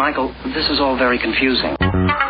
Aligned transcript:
Michael, 0.00 0.34
this 0.54 0.70
is 0.70 0.80
all 0.80 0.96
very 0.96 1.18
confusing. 1.18 1.76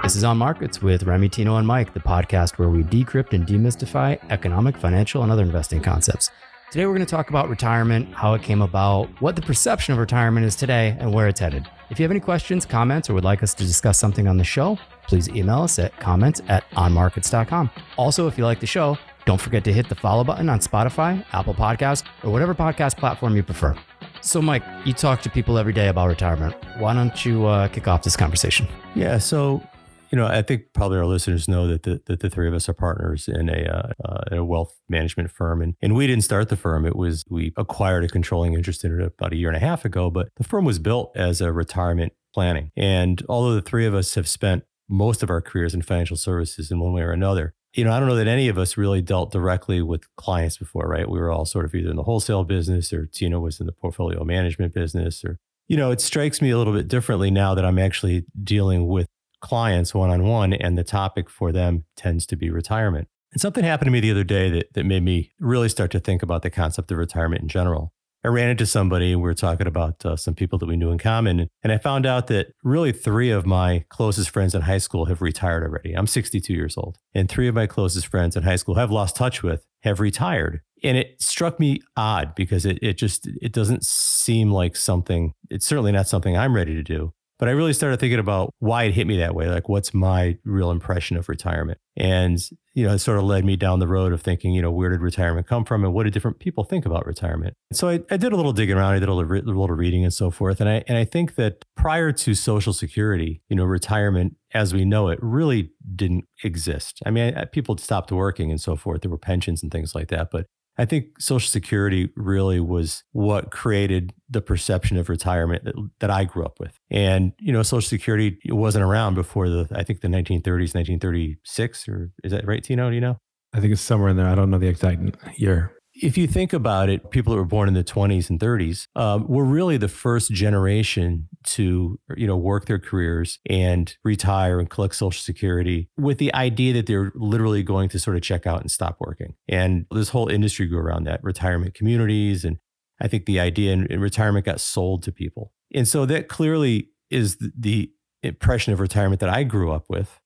This 0.02 0.16
is 0.16 0.24
On 0.24 0.36
Markets 0.36 0.82
with 0.82 1.04
Remy 1.04 1.28
Tino 1.28 1.54
and 1.54 1.64
Mike, 1.64 1.94
the 1.94 2.00
podcast 2.00 2.58
where 2.58 2.68
we 2.68 2.82
decrypt 2.82 3.32
and 3.32 3.46
demystify 3.46 4.18
economic, 4.28 4.76
financial, 4.76 5.22
and 5.22 5.30
other 5.30 5.44
investing 5.44 5.80
concepts. 5.80 6.32
Today, 6.72 6.84
we're 6.84 6.94
going 6.94 7.06
to 7.06 7.10
talk 7.10 7.30
about 7.30 7.48
retirement, 7.48 8.12
how 8.12 8.34
it 8.34 8.42
came 8.42 8.60
about, 8.60 9.08
what 9.22 9.36
the 9.36 9.42
perception 9.42 9.92
of 9.92 10.00
retirement 10.00 10.44
is 10.44 10.56
today, 10.56 10.96
and 10.98 11.14
where 11.14 11.28
it's 11.28 11.38
headed. 11.38 11.64
If 11.90 12.00
you 12.00 12.02
have 12.02 12.10
any 12.10 12.18
questions, 12.18 12.66
comments, 12.66 13.08
or 13.08 13.14
would 13.14 13.22
like 13.22 13.40
us 13.40 13.54
to 13.54 13.64
discuss 13.64 14.00
something 14.00 14.26
on 14.26 14.36
the 14.36 14.42
show, 14.42 14.76
please 15.06 15.28
email 15.28 15.62
us 15.62 15.78
at 15.78 15.96
comments 16.00 16.42
at 16.48 16.68
onmarkets.com. 16.72 17.70
Also, 17.96 18.26
if 18.26 18.36
you 18.36 18.42
like 18.42 18.58
the 18.58 18.66
show, 18.66 18.98
don't 19.26 19.40
forget 19.40 19.62
to 19.62 19.72
hit 19.72 19.88
the 19.88 19.94
follow 19.94 20.24
button 20.24 20.48
on 20.48 20.58
Spotify, 20.58 21.24
Apple 21.32 21.54
Podcasts, 21.54 22.02
or 22.24 22.32
whatever 22.32 22.52
podcast 22.52 22.96
platform 22.96 23.36
you 23.36 23.44
prefer. 23.44 23.76
So, 24.22 24.42
Mike, 24.42 24.62
you 24.84 24.92
talk 24.92 25.22
to 25.22 25.30
people 25.30 25.56
every 25.56 25.72
day 25.72 25.88
about 25.88 26.08
retirement. 26.08 26.54
Why 26.78 26.92
don't 26.92 27.24
you 27.24 27.46
uh, 27.46 27.68
kick 27.68 27.88
off 27.88 28.02
this 28.02 28.16
conversation? 28.16 28.68
Yeah. 28.94 29.16
So, 29.16 29.62
you 30.10 30.18
know, 30.18 30.26
I 30.26 30.42
think 30.42 30.64
probably 30.74 30.98
our 30.98 31.06
listeners 31.06 31.48
know 31.48 31.66
that 31.68 31.84
the, 31.84 32.02
that 32.04 32.20
the 32.20 32.28
three 32.28 32.46
of 32.46 32.52
us 32.52 32.68
are 32.68 32.74
partners 32.74 33.28
in 33.28 33.48
a, 33.48 33.64
uh, 33.64 33.92
uh, 34.04 34.20
in 34.30 34.38
a 34.38 34.44
wealth 34.44 34.78
management 34.90 35.30
firm. 35.30 35.62
And, 35.62 35.74
and 35.80 35.94
we 35.94 36.06
didn't 36.06 36.24
start 36.24 36.50
the 36.50 36.56
firm. 36.56 36.84
It 36.84 36.96
was, 36.96 37.24
we 37.30 37.54
acquired 37.56 38.04
a 38.04 38.08
controlling 38.08 38.52
interest 38.52 38.84
in 38.84 39.00
it 39.00 39.14
about 39.18 39.32
a 39.32 39.36
year 39.36 39.48
and 39.48 39.56
a 39.56 39.60
half 39.60 39.86
ago, 39.86 40.10
but 40.10 40.28
the 40.36 40.44
firm 40.44 40.66
was 40.66 40.78
built 40.78 41.16
as 41.16 41.40
a 41.40 41.50
retirement 41.50 42.12
planning. 42.34 42.72
And 42.76 43.22
although 43.26 43.54
the 43.54 43.62
three 43.62 43.86
of 43.86 43.94
us 43.94 44.14
have 44.16 44.28
spent 44.28 44.64
most 44.86 45.22
of 45.22 45.30
our 45.30 45.40
careers 45.40 45.72
in 45.72 45.80
financial 45.80 46.16
services 46.16 46.70
in 46.70 46.78
one 46.78 46.92
way 46.92 47.02
or 47.02 47.12
another, 47.12 47.54
you 47.74 47.84
know, 47.84 47.92
I 47.92 48.00
don't 48.00 48.08
know 48.08 48.16
that 48.16 48.26
any 48.26 48.48
of 48.48 48.58
us 48.58 48.76
really 48.76 49.00
dealt 49.00 49.30
directly 49.30 49.80
with 49.80 50.02
clients 50.16 50.58
before, 50.58 50.88
right? 50.88 51.08
We 51.08 51.20
were 51.20 51.30
all 51.30 51.44
sort 51.44 51.64
of 51.64 51.74
either 51.74 51.90
in 51.90 51.96
the 51.96 52.02
wholesale 52.02 52.44
business 52.44 52.92
or 52.92 53.06
Tino 53.06 53.40
was 53.40 53.60
in 53.60 53.66
the 53.66 53.72
portfolio 53.72 54.24
management 54.24 54.74
business 54.74 55.24
or, 55.24 55.38
you 55.68 55.76
know, 55.76 55.90
it 55.90 56.00
strikes 56.00 56.42
me 56.42 56.50
a 56.50 56.58
little 56.58 56.72
bit 56.72 56.88
differently 56.88 57.30
now 57.30 57.54
that 57.54 57.64
I'm 57.64 57.78
actually 57.78 58.24
dealing 58.42 58.88
with 58.88 59.06
clients 59.40 59.94
one 59.94 60.10
on 60.10 60.24
one 60.24 60.52
and 60.52 60.76
the 60.76 60.84
topic 60.84 61.30
for 61.30 61.52
them 61.52 61.84
tends 61.96 62.26
to 62.26 62.36
be 62.36 62.50
retirement. 62.50 63.08
And 63.32 63.40
something 63.40 63.62
happened 63.62 63.86
to 63.86 63.92
me 63.92 64.00
the 64.00 64.10
other 64.10 64.24
day 64.24 64.50
that, 64.50 64.74
that 64.74 64.84
made 64.84 65.04
me 65.04 65.32
really 65.38 65.68
start 65.68 65.92
to 65.92 66.00
think 66.00 66.22
about 66.22 66.42
the 66.42 66.50
concept 66.50 66.90
of 66.90 66.98
retirement 66.98 67.42
in 67.42 67.48
general. 67.48 67.92
I 68.22 68.28
ran 68.28 68.50
into 68.50 68.66
somebody 68.66 69.16
we 69.16 69.22
were 69.22 69.34
talking 69.34 69.66
about 69.66 70.04
uh, 70.04 70.16
some 70.16 70.34
people 70.34 70.58
that 70.58 70.66
we 70.66 70.76
knew 70.76 70.90
in 70.90 70.98
common. 70.98 71.48
And 71.62 71.72
I 71.72 71.78
found 71.78 72.04
out 72.04 72.26
that 72.26 72.48
really 72.62 72.92
three 72.92 73.30
of 73.30 73.46
my 73.46 73.84
closest 73.88 74.30
friends 74.30 74.54
in 74.54 74.62
high 74.62 74.78
school 74.78 75.06
have 75.06 75.22
retired 75.22 75.62
already. 75.62 75.94
I'm 75.94 76.06
62 76.06 76.52
years 76.52 76.76
old. 76.76 76.98
And 77.14 77.28
three 77.28 77.48
of 77.48 77.54
my 77.54 77.66
closest 77.66 78.08
friends 78.08 78.36
in 78.36 78.42
high 78.42 78.56
school 78.56 78.74
have 78.74 78.90
lost 78.90 79.16
touch 79.16 79.42
with 79.42 79.64
have 79.82 80.00
retired. 80.00 80.60
And 80.82 80.98
it 80.98 81.20
struck 81.20 81.58
me 81.58 81.80
odd 81.96 82.34
because 82.34 82.66
it, 82.66 82.78
it 82.82 82.98
just, 82.98 83.26
it 83.40 83.52
doesn't 83.52 83.84
seem 83.84 84.50
like 84.50 84.76
something, 84.76 85.32
it's 85.48 85.66
certainly 85.66 85.92
not 85.92 86.08
something 86.08 86.36
I'm 86.36 86.54
ready 86.54 86.74
to 86.74 86.82
do. 86.82 87.12
But 87.40 87.48
I 87.48 87.52
really 87.52 87.72
started 87.72 87.98
thinking 87.98 88.18
about 88.18 88.54
why 88.58 88.84
it 88.84 88.92
hit 88.92 89.06
me 89.06 89.16
that 89.16 89.34
way. 89.34 89.48
Like, 89.48 89.66
what's 89.66 89.94
my 89.94 90.36
real 90.44 90.70
impression 90.70 91.16
of 91.16 91.26
retirement? 91.26 91.78
And, 91.96 92.38
you 92.74 92.86
know, 92.86 92.92
it 92.92 92.98
sort 92.98 93.16
of 93.16 93.24
led 93.24 93.46
me 93.46 93.56
down 93.56 93.78
the 93.78 93.88
road 93.88 94.12
of 94.12 94.20
thinking, 94.20 94.52
you 94.52 94.60
know, 94.60 94.70
where 94.70 94.90
did 94.90 95.00
retirement 95.00 95.46
come 95.46 95.64
from 95.64 95.82
and 95.82 95.94
what 95.94 96.04
do 96.04 96.10
different 96.10 96.38
people 96.38 96.64
think 96.64 96.84
about 96.84 97.06
retirement? 97.06 97.54
So 97.72 97.88
I, 97.88 98.00
I 98.10 98.18
did 98.18 98.34
a 98.34 98.36
little 98.36 98.52
digging 98.52 98.76
around, 98.76 98.92
I 98.92 98.98
did 98.98 99.08
a 99.08 99.14
little, 99.14 99.32
a 99.32 99.58
little 99.58 99.70
reading 99.70 100.04
and 100.04 100.12
so 100.12 100.30
forth. 100.30 100.60
And 100.60 100.68
I, 100.68 100.84
and 100.86 100.98
I 100.98 101.06
think 101.06 101.36
that 101.36 101.64
prior 101.76 102.12
to 102.12 102.34
Social 102.34 102.74
Security, 102.74 103.40
you 103.48 103.56
know, 103.56 103.64
retirement 103.64 104.36
as 104.52 104.74
we 104.74 104.84
know 104.84 105.08
it 105.08 105.18
really 105.22 105.70
didn't 105.96 106.26
exist. 106.44 107.00
I 107.06 107.10
mean, 107.10 107.34
people 107.52 107.78
stopped 107.78 108.12
working 108.12 108.50
and 108.50 108.60
so 108.60 108.76
forth. 108.76 109.00
There 109.00 109.10
were 109.10 109.16
pensions 109.16 109.62
and 109.62 109.72
things 109.72 109.94
like 109.94 110.08
that. 110.08 110.30
But 110.30 110.46
I 110.80 110.86
think 110.86 111.20
Social 111.20 111.46
Security 111.46 112.08
really 112.16 112.58
was 112.58 113.04
what 113.12 113.50
created 113.50 114.14
the 114.30 114.40
perception 114.40 114.96
of 114.96 115.10
retirement 115.10 115.64
that, 115.64 115.74
that 115.98 116.10
I 116.10 116.24
grew 116.24 116.42
up 116.42 116.58
with. 116.58 116.78
And, 116.90 117.34
you 117.38 117.52
know, 117.52 117.62
Social 117.62 117.86
Security 117.86 118.38
wasn't 118.46 118.84
around 118.84 119.14
before 119.14 119.50
the, 119.50 119.68
I 119.74 119.82
think 119.82 120.00
the 120.00 120.08
1930s, 120.08 120.74
1936, 120.74 121.86
or 121.86 122.12
is 122.24 122.32
that 122.32 122.46
right, 122.46 122.64
Tino? 122.64 122.88
Do 122.88 122.94
you 122.94 123.00
know? 123.02 123.18
I 123.52 123.60
think 123.60 123.74
it's 123.74 123.82
somewhere 123.82 124.08
in 124.08 124.16
there. 124.16 124.26
I 124.26 124.34
don't 124.34 124.50
know 124.50 124.56
the 124.56 124.68
exact 124.68 125.02
year 125.36 125.74
if 126.02 126.16
you 126.16 126.26
think 126.26 126.52
about 126.52 126.88
it, 126.88 127.10
people 127.10 127.32
that 127.32 127.38
were 127.38 127.44
born 127.44 127.68
in 127.68 127.74
the 127.74 127.84
20s 127.84 128.30
and 128.30 128.40
30s 128.40 128.86
um, 128.96 129.26
were 129.28 129.44
really 129.44 129.76
the 129.76 129.88
first 129.88 130.32
generation 130.32 131.28
to, 131.44 131.98
you 132.16 132.26
know, 132.26 132.36
work 132.36 132.66
their 132.66 132.78
careers 132.78 133.38
and 133.48 133.96
retire 134.04 134.58
and 134.58 134.70
collect 134.70 134.94
Social 134.94 135.20
Security 135.20 135.88
with 135.96 136.18
the 136.18 136.34
idea 136.34 136.72
that 136.74 136.86
they're 136.86 137.12
literally 137.14 137.62
going 137.62 137.88
to 137.90 137.98
sort 137.98 138.16
of 138.16 138.22
check 138.22 138.46
out 138.46 138.60
and 138.60 138.70
stop 138.70 138.96
working. 139.00 139.34
And 139.48 139.86
this 139.90 140.10
whole 140.10 140.28
industry 140.28 140.66
grew 140.66 140.78
around 140.78 141.04
that, 141.04 141.22
retirement 141.22 141.74
communities, 141.74 142.44
and 142.44 142.58
I 143.00 143.08
think 143.08 143.26
the 143.26 143.40
idea 143.40 143.72
in, 143.72 143.86
in 143.86 144.00
retirement 144.00 144.46
got 144.46 144.60
sold 144.60 145.02
to 145.04 145.12
people. 145.12 145.52
And 145.74 145.86
so 145.86 146.06
that 146.06 146.28
clearly 146.28 146.90
is 147.10 147.36
the, 147.36 147.52
the 147.58 147.92
impression 148.22 148.72
of 148.72 148.80
retirement 148.80 149.20
that 149.20 149.30
I 149.30 149.44
grew 149.44 149.72
up 149.72 149.86
with 149.88 150.19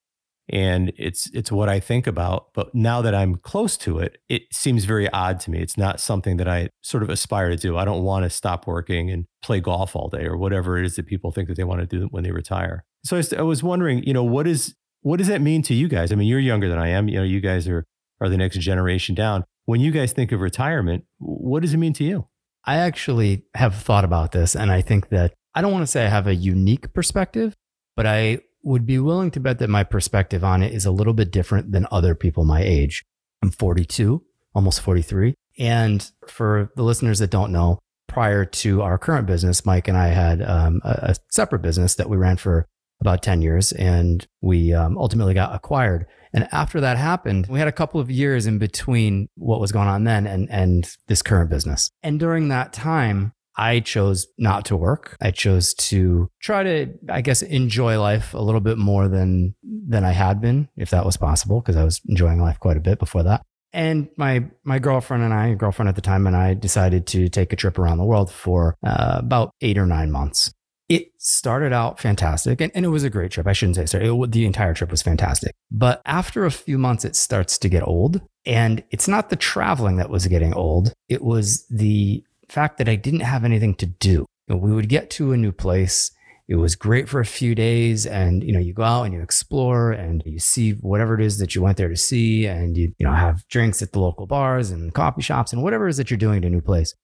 and 0.48 0.92
it's 0.96 1.30
it's 1.32 1.50
what 1.50 1.68
I 1.68 1.80
think 1.80 2.06
about. 2.06 2.52
But 2.54 2.74
now 2.74 3.00
that 3.02 3.14
I'm 3.14 3.36
close 3.36 3.76
to 3.78 3.98
it, 3.98 4.18
it 4.28 4.42
seems 4.52 4.84
very 4.84 5.08
odd 5.10 5.40
to 5.40 5.50
me. 5.50 5.60
It's 5.60 5.78
not 5.78 6.00
something 6.00 6.36
that 6.36 6.48
I 6.48 6.68
sort 6.82 7.02
of 7.02 7.10
aspire 7.10 7.50
to 7.50 7.56
do. 7.56 7.76
I 7.76 7.84
don't 7.84 8.02
want 8.02 8.24
to 8.24 8.30
stop 8.30 8.66
working 8.66 9.10
and 9.10 9.26
play 9.42 9.60
golf 9.60 9.96
all 9.96 10.08
day 10.08 10.24
or 10.24 10.36
whatever 10.36 10.78
it 10.78 10.84
is 10.84 10.96
that 10.96 11.06
people 11.06 11.32
think 11.32 11.48
that 11.48 11.56
they 11.56 11.64
want 11.64 11.80
to 11.80 11.86
do 11.86 12.08
when 12.10 12.24
they 12.24 12.32
retire. 12.32 12.84
So 13.04 13.20
I 13.36 13.42
was 13.42 13.62
wondering, 13.62 14.02
you 14.04 14.12
know, 14.12 14.24
what 14.24 14.46
is 14.46 14.74
what 15.00 15.18
does 15.18 15.28
that 15.28 15.40
mean 15.40 15.62
to 15.62 15.74
you 15.74 15.88
guys? 15.88 16.12
I 16.12 16.14
mean, 16.14 16.28
you're 16.28 16.40
younger 16.40 16.68
than 16.68 16.78
I 16.78 16.88
am. 16.88 17.08
You 17.08 17.18
know, 17.18 17.24
you 17.24 17.40
guys 17.40 17.68
are 17.68 17.84
are 18.20 18.28
the 18.28 18.36
next 18.36 18.58
generation 18.58 19.14
down. 19.14 19.44
When 19.66 19.80
you 19.80 19.90
guys 19.90 20.12
think 20.12 20.30
of 20.30 20.40
retirement, 20.40 21.04
what 21.18 21.62
does 21.62 21.72
it 21.72 21.78
mean 21.78 21.94
to 21.94 22.04
you? 22.04 22.28
I 22.66 22.76
actually 22.76 23.44
have 23.54 23.74
thought 23.74 24.04
about 24.04 24.32
this, 24.32 24.54
and 24.54 24.70
I 24.70 24.80
think 24.80 25.08
that 25.08 25.34
I 25.54 25.62
don't 25.62 25.72
want 25.72 25.82
to 25.82 25.86
say 25.86 26.04
I 26.04 26.08
have 26.08 26.26
a 26.26 26.34
unique 26.34 26.92
perspective, 26.92 27.54
but 27.96 28.06
I 28.06 28.40
would 28.64 28.86
be 28.86 28.98
willing 28.98 29.30
to 29.32 29.40
bet 29.40 29.58
that 29.58 29.70
my 29.70 29.84
perspective 29.84 30.42
on 30.42 30.62
it 30.62 30.72
is 30.72 30.86
a 30.86 30.90
little 30.90 31.12
bit 31.12 31.30
different 31.30 31.72
than 31.72 31.86
other 31.90 32.14
people 32.14 32.44
my 32.44 32.62
age. 32.62 33.04
I'm 33.42 33.50
42, 33.50 34.22
almost 34.54 34.80
43. 34.80 35.34
And 35.58 36.10
for 36.26 36.70
the 36.74 36.82
listeners 36.82 37.18
that 37.20 37.30
don't 37.30 37.52
know, 37.52 37.78
prior 38.08 38.44
to 38.44 38.82
our 38.82 38.96
current 38.96 39.26
business, 39.26 39.66
Mike 39.66 39.88
and 39.88 39.96
I 39.96 40.08
had 40.08 40.42
um, 40.42 40.80
a, 40.84 41.10
a, 41.10 41.16
separate 41.30 41.62
business 41.62 41.96
that 41.96 42.08
we 42.08 42.16
ran 42.16 42.36
for 42.36 42.66
about 43.00 43.22
10 43.22 43.42
years 43.42 43.72
and 43.72 44.26
we 44.40 44.72
um, 44.72 44.96
ultimately 44.96 45.34
got 45.34 45.54
acquired. 45.54 46.06
And 46.32 46.48
after 46.52 46.80
that 46.80 46.96
happened, 46.96 47.46
we 47.48 47.58
had 47.58 47.68
a 47.68 47.72
couple 47.72 48.00
of 48.00 48.10
years 48.10 48.46
in 48.46 48.58
between 48.58 49.28
what 49.36 49.60
was 49.60 49.72
going 49.72 49.88
on 49.88 50.04
then 50.04 50.26
and, 50.26 50.50
and 50.50 50.88
this 51.06 51.22
current 51.22 51.50
business. 51.50 51.90
And 52.02 52.18
during 52.18 52.48
that 52.48 52.72
time, 52.72 53.32
I 53.56 53.80
chose 53.80 54.26
not 54.38 54.64
to 54.66 54.76
work. 54.76 55.16
I 55.20 55.30
chose 55.30 55.74
to 55.74 56.28
try 56.40 56.62
to, 56.62 56.94
I 57.08 57.20
guess, 57.20 57.42
enjoy 57.42 58.00
life 58.00 58.34
a 58.34 58.42
little 58.42 58.60
bit 58.60 58.78
more 58.78 59.08
than 59.08 59.54
than 59.62 60.04
I 60.04 60.12
had 60.12 60.40
been, 60.40 60.68
if 60.76 60.90
that 60.90 61.04
was 61.04 61.16
possible, 61.16 61.60
because 61.60 61.76
I 61.76 61.84
was 61.84 62.00
enjoying 62.08 62.40
life 62.40 62.58
quite 62.58 62.76
a 62.76 62.80
bit 62.80 62.98
before 62.98 63.22
that. 63.24 63.42
And 63.72 64.08
my 64.16 64.44
my 64.64 64.78
girlfriend 64.78 65.24
and 65.24 65.34
I, 65.34 65.54
girlfriend 65.54 65.88
at 65.88 65.96
the 65.96 66.00
time, 66.00 66.26
and 66.26 66.36
I 66.36 66.54
decided 66.54 67.06
to 67.08 67.28
take 67.28 67.52
a 67.52 67.56
trip 67.56 67.78
around 67.78 67.98
the 67.98 68.04
world 68.04 68.30
for 68.30 68.76
uh, 68.84 69.16
about 69.18 69.50
eight 69.60 69.78
or 69.78 69.86
nine 69.86 70.10
months. 70.10 70.52
It 70.88 71.12
started 71.18 71.72
out 71.72 71.98
fantastic, 71.98 72.60
and, 72.60 72.70
and 72.74 72.84
it 72.84 72.90
was 72.90 73.04
a 73.04 73.10
great 73.10 73.30
trip. 73.30 73.46
I 73.46 73.52
shouldn't 73.52 73.76
say 73.76 73.86
sorry. 73.86 74.08
It, 74.08 74.32
the 74.32 74.46
entire 74.46 74.74
trip 74.74 74.90
was 74.90 75.02
fantastic. 75.02 75.54
But 75.70 76.02
after 76.04 76.44
a 76.44 76.50
few 76.50 76.78
months, 76.78 77.04
it 77.04 77.16
starts 77.16 77.58
to 77.58 77.68
get 77.68 77.86
old. 77.86 78.20
And 78.46 78.84
it's 78.90 79.08
not 79.08 79.30
the 79.30 79.36
traveling 79.36 79.96
that 79.96 80.10
was 80.10 80.26
getting 80.26 80.52
old. 80.52 80.92
It 81.08 81.22
was 81.22 81.66
the 81.68 82.22
fact 82.48 82.78
that 82.78 82.88
I 82.88 82.96
didn't 82.96 83.20
have 83.20 83.44
anything 83.44 83.74
to 83.76 83.86
do. 83.86 84.26
You 84.46 84.54
know, 84.54 84.56
we 84.56 84.72
would 84.72 84.88
get 84.88 85.10
to 85.10 85.32
a 85.32 85.36
new 85.36 85.52
place. 85.52 86.10
It 86.46 86.56
was 86.56 86.76
great 86.76 87.08
for 87.08 87.20
a 87.20 87.26
few 87.26 87.54
days. 87.54 88.06
And, 88.06 88.44
you 88.44 88.52
know, 88.52 88.58
you 88.58 88.74
go 88.74 88.82
out 88.82 89.04
and 89.04 89.14
you 89.14 89.22
explore 89.22 89.92
and 89.92 90.22
you 90.26 90.38
see 90.38 90.72
whatever 90.72 91.14
it 91.14 91.22
is 91.22 91.38
that 91.38 91.54
you 91.54 91.62
went 91.62 91.78
there 91.78 91.88
to 91.88 91.96
see 91.96 92.46
and 92.46 92.76
you, 92.76 92.92
you 92.98 93.06
know, 93.06 93.12
have 93.12 93.48
drinks 93.48 93.80
at 93.80 93.92
the 93.92 94.00
local 94.00 94.26
bars 94.26 94.70
and 94.70 94.92
coffee 94.92 95.22
shops 95.22 95.52
and 95.52 95.62
whatever 95.62 95.86
it 95.86 95.90
is 95.90 95.96
that 95.96 96.10
you're 96.10 96.18
doing 96.18 96.38
at 96.38 96.44
a 96.44 96.50
new 96.50 96.60
place. 96.60 96.94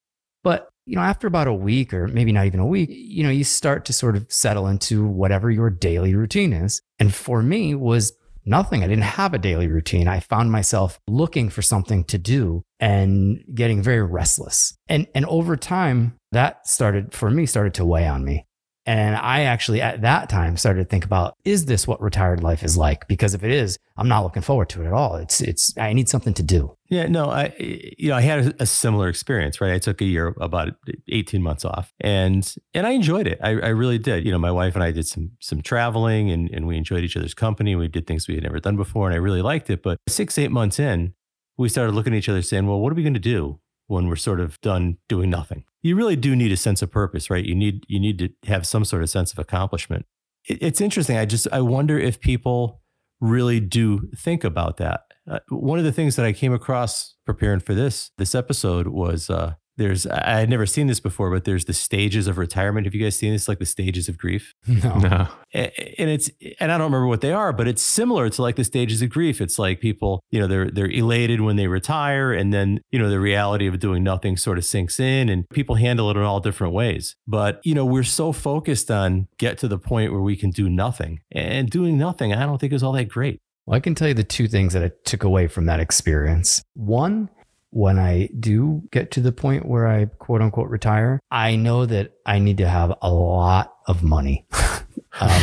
But, 0.43 0.69
you 0.85 0.95
know, 0.95 1.01
after 1.01 1.27
about 1.27 1.47
a 1.47 1.53
week 1.53 1.93
or 1.93 2.07
maybe 2.07 2.31
not 2.31 2.45
even 2.45 2.59
a 2.59 2.65
week, 2.65 2.89
you 2.91 3.23
know, 3.23 3.29
you 3.29 3.43
start 3.43 3.85
to 3.85 3.93
sort 3.93 4.15
of 4.15 4.31
settle 4.31 4.67
into 4.67 5.05
whatever 5.05 5.49
your 5.49 5.69
daily 5.69 6.13
routine 6.13 6.53
is. 6.53 6.81
And 6.99 7.13
for 7.13 7.41
me 7.41 7.73
was 7.73 8.13
nothing. 8.45 8.83
I 8.83 8.87
didn't 8.87 9.03
have 9.03 9.33
a 9.33 9.39
daily 9.39 9.67
routine. 9.67 10.07
I 10.07 10.19
found 10.19 10.51
myself 10.51 10.99
looking 11.07 11.49
for 11.49 11.61
something 11.61 12.03
to 12.05 12.17
do 12.17 12.63
and 12.79 13.43
getting 13.53 13.81
very 13.81 14.03
restless. 14.03 14.73
And 14.87 15.07
and 15.13 15.25
over 15.25 15.55
time, 15.55 16.17
that 16.31 16.67
started 16.67 17.13
for 17.13 17.29
me 17.29 17.45
started 17.45 17.73
to 17.75 17.85
weigh 17.85 18.07
on 18.07 18.23
me. 18.23 18.45
And 18.85 19.15
I 19.15 19.41
actually 19.41 19.81
at 19.81 20.01
that 20.01 20.29
time 20.29 20.57
started 20.57 20.83
to 20.83 20.89
think 20.89 21.05
about 21.05 21.35
is 21.45 21.65
this 21.65 21.87
what 21.87 22.01
retired 22.01 22.41
life 22.41 22.63
is 22.63 22.77
like? 22.77 23.07
Because 23.07 23.33
if 23.33 23.43
it 23.43 23.51
is, 23.51 23.77
I'm 23.95 24.07
not 24.07 24.23
looking 24.23 24.41
forward 24.41 24.69
to 24.69 24.81
it 24.81 24.87
at 24.87 24.93
all. 24.93 25.15
It's 25.17 25.39
it's 25.41 25.77
I 25.77 25.93
need 25.93 26.09
something 26.09 26.33
to 26.33 26.43
do. 26.43 26.75
Yeah, 26.89 27.07
no, 27.07 27.29
I 27.29 27.53
you 27.59 28.09
know 28.09 28.15
I 28.15 28.21
had 28.21 28.55
a, 28.59 28.65
similar 28.65 29.07
experience. 29.07 29.61
Right, 29.61 29.73
I 29.73 29.79
took 29.79 30.01
a 30.01 30.05
year 30.05 30.33
about 30.41 30.73
18 31.09 31.41
months 31.43 31.63
off, 31.63 31.93
and 31.99 32.53
and 32.73 32.87
I 32.87 32.91
enjoyed 32.91 33.27
it. 33.27 33.39
I, 33.43 33.49
I 33.49 33.69
really 33.69 33.99
did. 33.99 34.25
You 34.25 34.31
know, 34.31 34.39
my 34.39 34.51
wife 34.51 34.73
and 34.73 34.83
I 34.83 34.91
did 34.91 35.07
some 35.07 35.31
some 35.39 35.61
traveling, 35.61 36.31
and 36.31 36.49
and 36.49 36.65
we 36.65 36.75
enjoyed 36.75 37.03
each 37.03 37.15
other's 37.15 37.35
company. 37.35 37.75
We 37.75 37.87
did 37.87 38.07
things 38.07 38.27
we 38.27 38.35
had 38.35 38.43
never 38.43 38.59
done 38.59 38.77
before, 38.77 39.05
and 39.05 39.13
I 39.13 39.17
really 39.17 39.43
liked 39.43 39.69
it. 39.69 39.83
But 39.83 39.99
six 40.09 40.37
eight 40.37 40.51
months 40.51 40.79
in, 40.79 41.13
we 41.57 41.69
started 41.69 41.93
looking 41.93 42.13
at 42.13 42.17
each 42.17 42.29
other 42.29 42.41
saying, 42.41 42.65
well, 42.65 42.79
what 42.79 42.91
are 42.91 42.95
we 42.95 43.03
going 43.03 43.13
to 43.13 43.19
do 43.19 43.59
when 43.91 44.07
we're 44.07 44.15
sort 44.15 44.39
of 44.39 44.59
done 44.61 44.97
doing 45.09 45.29
nothing? 45.29 45.63
You 45.83 45.95
really 45.95 46.15
do 46.15 46.35
need 46.35 46.51
a 46.51 46.57
sense 46.57 46.81
of 46.81 46.91
purpose, 46.91 47.29
right? 47.29 47.45
You 47.45 47.55
need 47.55 47.85
you 47.87 47.99
need 47.99 48.17
to 48.19 48.29
have 48.47 48.65
some 48.65 48.85
sort 48.85 49.03
of 49.03 49.09
sense 49.09 49.31
of 49.33 49.39
accomplishment. 49.39 50.05
it- 50.49 50.57
it's 50.61 50.81
interesting. 50.81 51.17
I 51.17 51.25
just 51.25 51.47
I 51.51 51.61
wonder 51.61 51.99
if 51.99 52.19
people 52.19 52.81
really 53.19 53.59
do 53.59 54.09
think 54.17 54.43
about 54.43 54.77
that. 54.77 55.01
Uh, 55.29 55.39
one 55.49 55.77
of 55.77 55.85
the 55.85 55.91
things 55.91 56.15
that 56.15 56.25
I 56.25 56.33
came 56.33 56.53
across 56.53 57.15
preparing 57.25 57.59
for 57.59 57.75
this 57.75 58.11
this 58.17 58.33
episode 58.33 58.87
was 58.87 59.29
uh, 59.29 59.53
there's 59.77 60.05
I 60.07 60.39
had 60.39 60.49
never 60.49 60.65
seen 60.65 60.87
this 60.87 60.99
before, 60.99 61.31
but 61.31 61.45
there's 61.45 61.65
the 61.65 61.73
stages 61.73 62.27
of 62.27 62.37
retirement. 62.37 62.85
Have 62.85 62.93
you 62.93 63.03
guys 63.03 63.17
seen 63.17 63.31
this? 63.31 63.47
Like 63.47 63.59
the 63.59 63.65
stages 63.65 64.09
of 64.09 64.17
grief, 64.17 64.53
No. 64.67 64.97
No. 64.99 65.27
And 65.53 66.09
it's 66.09 66.29
and 66.59 66.71
I 66.71 66.77
don't 66.77 66.85
remember 66.85 67.07
what 67.07 67.21
they 67.21 67.33
are, 67.33 67.51
but 67.51 67.67
it's 67.67 67.81
similar 67.81 68.29
to 68.29 68.41
like 68.41 68.55
the 68.55 68.63
stages 68.63 69.01
of 69.01 69.09
grief. 69.09 69.41
It's 69.41 69.59
like 69.59 69.79
people, 69.79 70.23
you 70.31 70.39
know, 70.39 70.47
they're 70.47 70.69
they're 70.69 70.89
elated 70.89 71.41
when 71.41 71.55
they 71.55 71.67
retire, 71.67 72.31
and 72.31 72.53
then 72.53 72.81
you 72.91 72.99
know 72.99 73.09
the 73.09 73.19
reality 73.19 73.67
of 73.67 73.79
doing 73.79 74.03
nothing 74.03 74.37
sort 74.37 74.57
of 74.57 74.65
sinks 74.65 74.99
in, 74.99 75.29
and 75.29 75.49
people 75.49 75.75
handle 75.75 76.09
it 76.09 76.17
in 76.17 76.23
all 76.23 76.39
different 76.39 76.73
ways. 76.73 77.15
But 77.27 77.59
you 77.63 77.75
know, 77.75 77.85
we're 77.85 78.03
so 78.03 78.31
focused 78.31 78.89
on 78.89 79.27
get 79.37 79.57
to 79.59 79.67
the 79.67 79.77
point 79.77 80.11
where 80.11 80.21
we 80.21 80.35
can 80.35 80.51
do 80.51 80.69
nothing, 80.69 81.19
and 81.31 81.69
doing 81.69 81.97
nothing, 81.97 82.33
I 82.33 82.45
don't 82.45 82.59
think 82.59 82.73
is 82.73 82.83
all 82.83 82.93
that 82.93 83.09
great. 83.09 83.39
Well, 83.65 83.77
I 83.77 83.79
can 83.79 83.93
tell 83.93 84.07
you 84.07 84.13
the 84.13 84.23
two 84.23 84.47
things 84.47 84.73
that 84.73 84.83
I 84.83 84.91
took 85.05 85.23
away 85.23 85.47
from 85.47 85.65
that 85.65 85.79
experience. 85.79 86.63
One, 86.73 87.29
when 87.71 87.97
I 87.97 88.29
do 88.39 88.83
get 88.91 89.11
to 89.11 89.21
the 89.21 89.31
point 89.31 89.65
where 89.65 89.87
I 89.87 90.05
quote 90.05 90.41
unquote 90.41 90.69
retire, 90.69 91.19
I 91.31 91.55
know 91.55 91.85
that 91.85 92.11
I 92.25 92.39
need 92.39 92.57
to 92.57 92.67
have 92.67 92.93
a 93.01 93.11
lot 93.11 93.73
of 93.87 94.03
money. 94.03 94.45
um, 95.19 95.41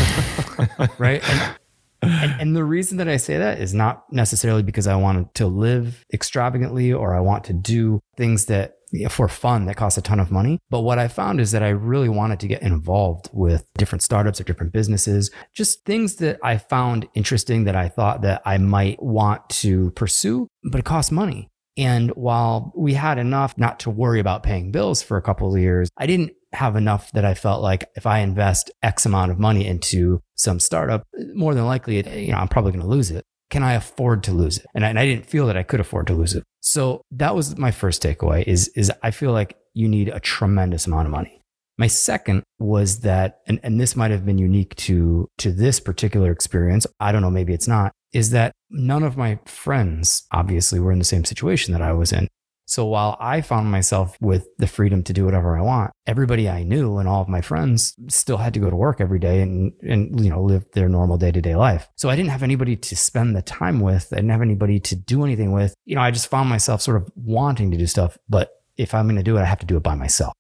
right. 0.99 1.23
And, 1.29 1.57
and, 2.03 2.41
and 2.41 2.57
the 2.57 2.65
reason 2.65 2.99
that 2.99 3.09
I 3.09 3.17
say 3.17 3.39
that 3.39 3.59
is 3.59 3.75
not 3.75 4.05
necessarily 4.13 4.63
because 4.63 4.87
I 4.87 4.95
want 4.97 5.35
to 5.35 5.47
live 5.47 6.05
extravagantly 6.13 6.93
or 6.93 7.15
I 7.15 7.21
want 7.21 7.45
to 7.45 7.53
do 7.53 8.01
things 8.17 8.47
that 8.47 8.75
for 9.11 9.29
fun 9.29 9.67
that 9.67 9.77
cost 9.77 9.99
a 9.99 10.03
ton 10.03 10.21
of 10.21 10.31
money. 10.31 10.59
But 10.71 10.81
what 10.81 10.99
I 10.99 11.09
found 11.09 11.41
is 11.41 11.51
that 11.53 11.63
I 11.63 11.69
really 11.69 12.09
wanted 12.09 12.41
to 12.41 12.49
get 12.49 12.63
involved 12.63 13.29
with 13.33 13.67
different 13.77 14.03
startups 14.03 14.41
or 14.41 14.45
different 14.45 14.73
businesses, 14.73 15.31
just 15.53 15.85
things 15.85 16.17
that 16.17 16.39
I 16.43 16.57
found 16.57 17.09
interesting 17.15 17.65
that 17.65 17.77
I 17.77 17.89
thought 17.89 18.23
that 18.23 18.43
I 18.47 18.59
might 18.59 19.03
want 19.03 19.49
to 19.51 19.91
pursue, 19.91 20.49
but 20.65 20.79
it 20.79 20.85
costs 20.85 21.13
money. 21.13 21.51
And 21.79 22.11
while 22.11 22.73
we 22.77 22.95
had 22.95 23.19
enough 23.19 23.57
not 23.57 23.79
to 23.81 23.91
worry 23.91 24.19
about 24.19 24.43
paying 24.43 24.73
bills 24.73 25.01
for 25.01 25.17
a 25.17 25.23
couple 25.23 25.55
of 25.55 25.61
years, 25.61 25.89
I 25.97 26.07
didn't 26.07 26.33
have 26.53 26.75
enough 26.75 27.13
that 27.13 27.25
I 27.25 27.35
felt 27.35 27.63
like 27.63 27.89
if 27.95 28.05
I 28.05 28.19
invest 28.19 28.71
X 28.83 29.07
amount 29.07 29.31
of 29.31 29.39
money 29.39 29.65
into 29.65 30.21
some 30.35 30.59
startup, 30.59 31.05
more 31.35 31.55
than 31.55 31.67
likely, 31.67 31.97
you 32.25 32.33
know, 32.33 32.39
I'm 32.39 32.49
probably 32.49 32.73
going 32.73 32.83
to 32.83 32.89
lose 32.89 33.13
it. 33.13 33.25
Can 33.51 33.63
I 33.63 33.75
afford 33.75 34.25
to 34.25 34.33
lose 34.33 34.59
it? 34.59 34.67
And 34.75 34.85
I, 34.85 34.89
and 34.89 34.99
I 34.99 35.07
didn't 35.07 35.27
feel 35.27 35.47
that 35.47 35.57
I 35.57 35.63
could 35.63 35.81
afford 35.81 36.09
to 36.09 36.15
lose 36.15 36.35
it. 36.35 36.43
So 36.61 37.03
that 37.13 37.35
was 37.35 37.57
my 37.57 37.71
first 37.71 38.03
takeaway 38.03 38.43
is, 38.45 38.69
is 38.75 38.91
I 39.03 39.13
feel 39.13 39.33
like 39.33 39.57
you 39.73 39.89
need 39.89 40.09
a 40.09 40.21
tremendous 40.21 40.87
amount 40.87 41.07
of 41.07 41.13
money. 41.13 41.41
My 41.79 41.87
second 41.87 42.43
was 42.59 43.01
that, 43.01 43.39
and, 43.47 43.61
and 43.63 43.81
this 43.81 43.95
might 43.95 44.11
have 44.11 44.27
been 44.27 44.39
unique 44.39 44.75
to, 44.77 45.29
to 45.39 45.53
this 45.53 45.79
particular 45.79 46.33
experience. 46.33 46.89
I 46.99 47.13
don't 47.13 47.23
know, 47.23 47.31
maybe 47.31 47.55
it's 47.55 47.69
not, 47.69 47.93
is 48.13 48.31
that 48.31 48.53
none 48.71 49.03
of 49.03 49.17
my 49.17 49.39
friends 49.45 50.27
obviously 50.33 50.81
were 50.81 50.93
in 50.93 50.99
the 50.99 51.05
same 51.05 51.25
situation 51.25 51.73
that 51.73 51.83
I 51.83 51.93
was 51.93 52.13
in. 52.13 52.29
So 52.69 52.85
while 52.85 53.17
I 53.19 53.41
found 53.41 53.71
myself 53.71 54.15
with 54.21 54.47
the 54.59 54.67
freedom 54.67 55.03
to 55.05 55.15
do 55.15 55.25
whatever 55.25 55.57
I 55.57 55.63
want, 55.63 55.91
everybody 56.07 56.51
I 56.51 56.65
knew 56.65 56.99
and 56.99 57.09
all 57.09 57.23
of 57.23 57.29
my 57.29 57.41
friends 57.41 57.95
still 58.09 58.37
had 58.37 58.53
to 58.55 58.61
go 58.61 58.69
to 58.69 58.77
work 58.77 59.01
every 59.01 59.19
day 59.19 59.41
and, 59.41 59.73
and 59.83 60.23
you 60.23 60.29
know, 60.29 60.43
live 60.43 60.67
their 60.75 60.87
normal 60.87 61.17
day 61.17 61.33
to 61.33 61.41
day 61.41 61.57
life. 61.57 61.89
So 61.97 62.11
I 62.11 62.17
didn't 62.17 62.29
have 62.29 62.43
anybody 62.43 62.77
to 62.77 62.95
spend 62.95 63.35
the 63.35 63.41
time 63.41 63.81
with. 63.81 64.09
I 64.13 64.17
didn't 64.17 64.33
have 64.33 64.43
anybody 64.43 64.81
to 64.81 64.97
do 64.97 65.25
anything 65.25 65.53
with. 65.53 65.75
You 65.87 65.95
know, 65.95 66.03
I 66.03 66.11
just 66.11 66.29
found 66.29 66.51
myself 66.51 66.83
sort 66.83 66.99
of 66.99 67.11
wanting 67.17 67.71
to 67.71 67.79
do 67.79 67.87
stuff, 67.87 68.19
but 68.29 68.51
if 68.77 68.93
I'm 68.93 69.07
going 69.07 69.17
to 69.17 69.23
do 69.23 69.39
it, 69.39 69.41
I 69.41 69.47
have 69.47 69.61
to 69.61 69.67
do 69.67 69.79
it 69.79 69.83
by 69.83 69.95
myself. 69.95 70.35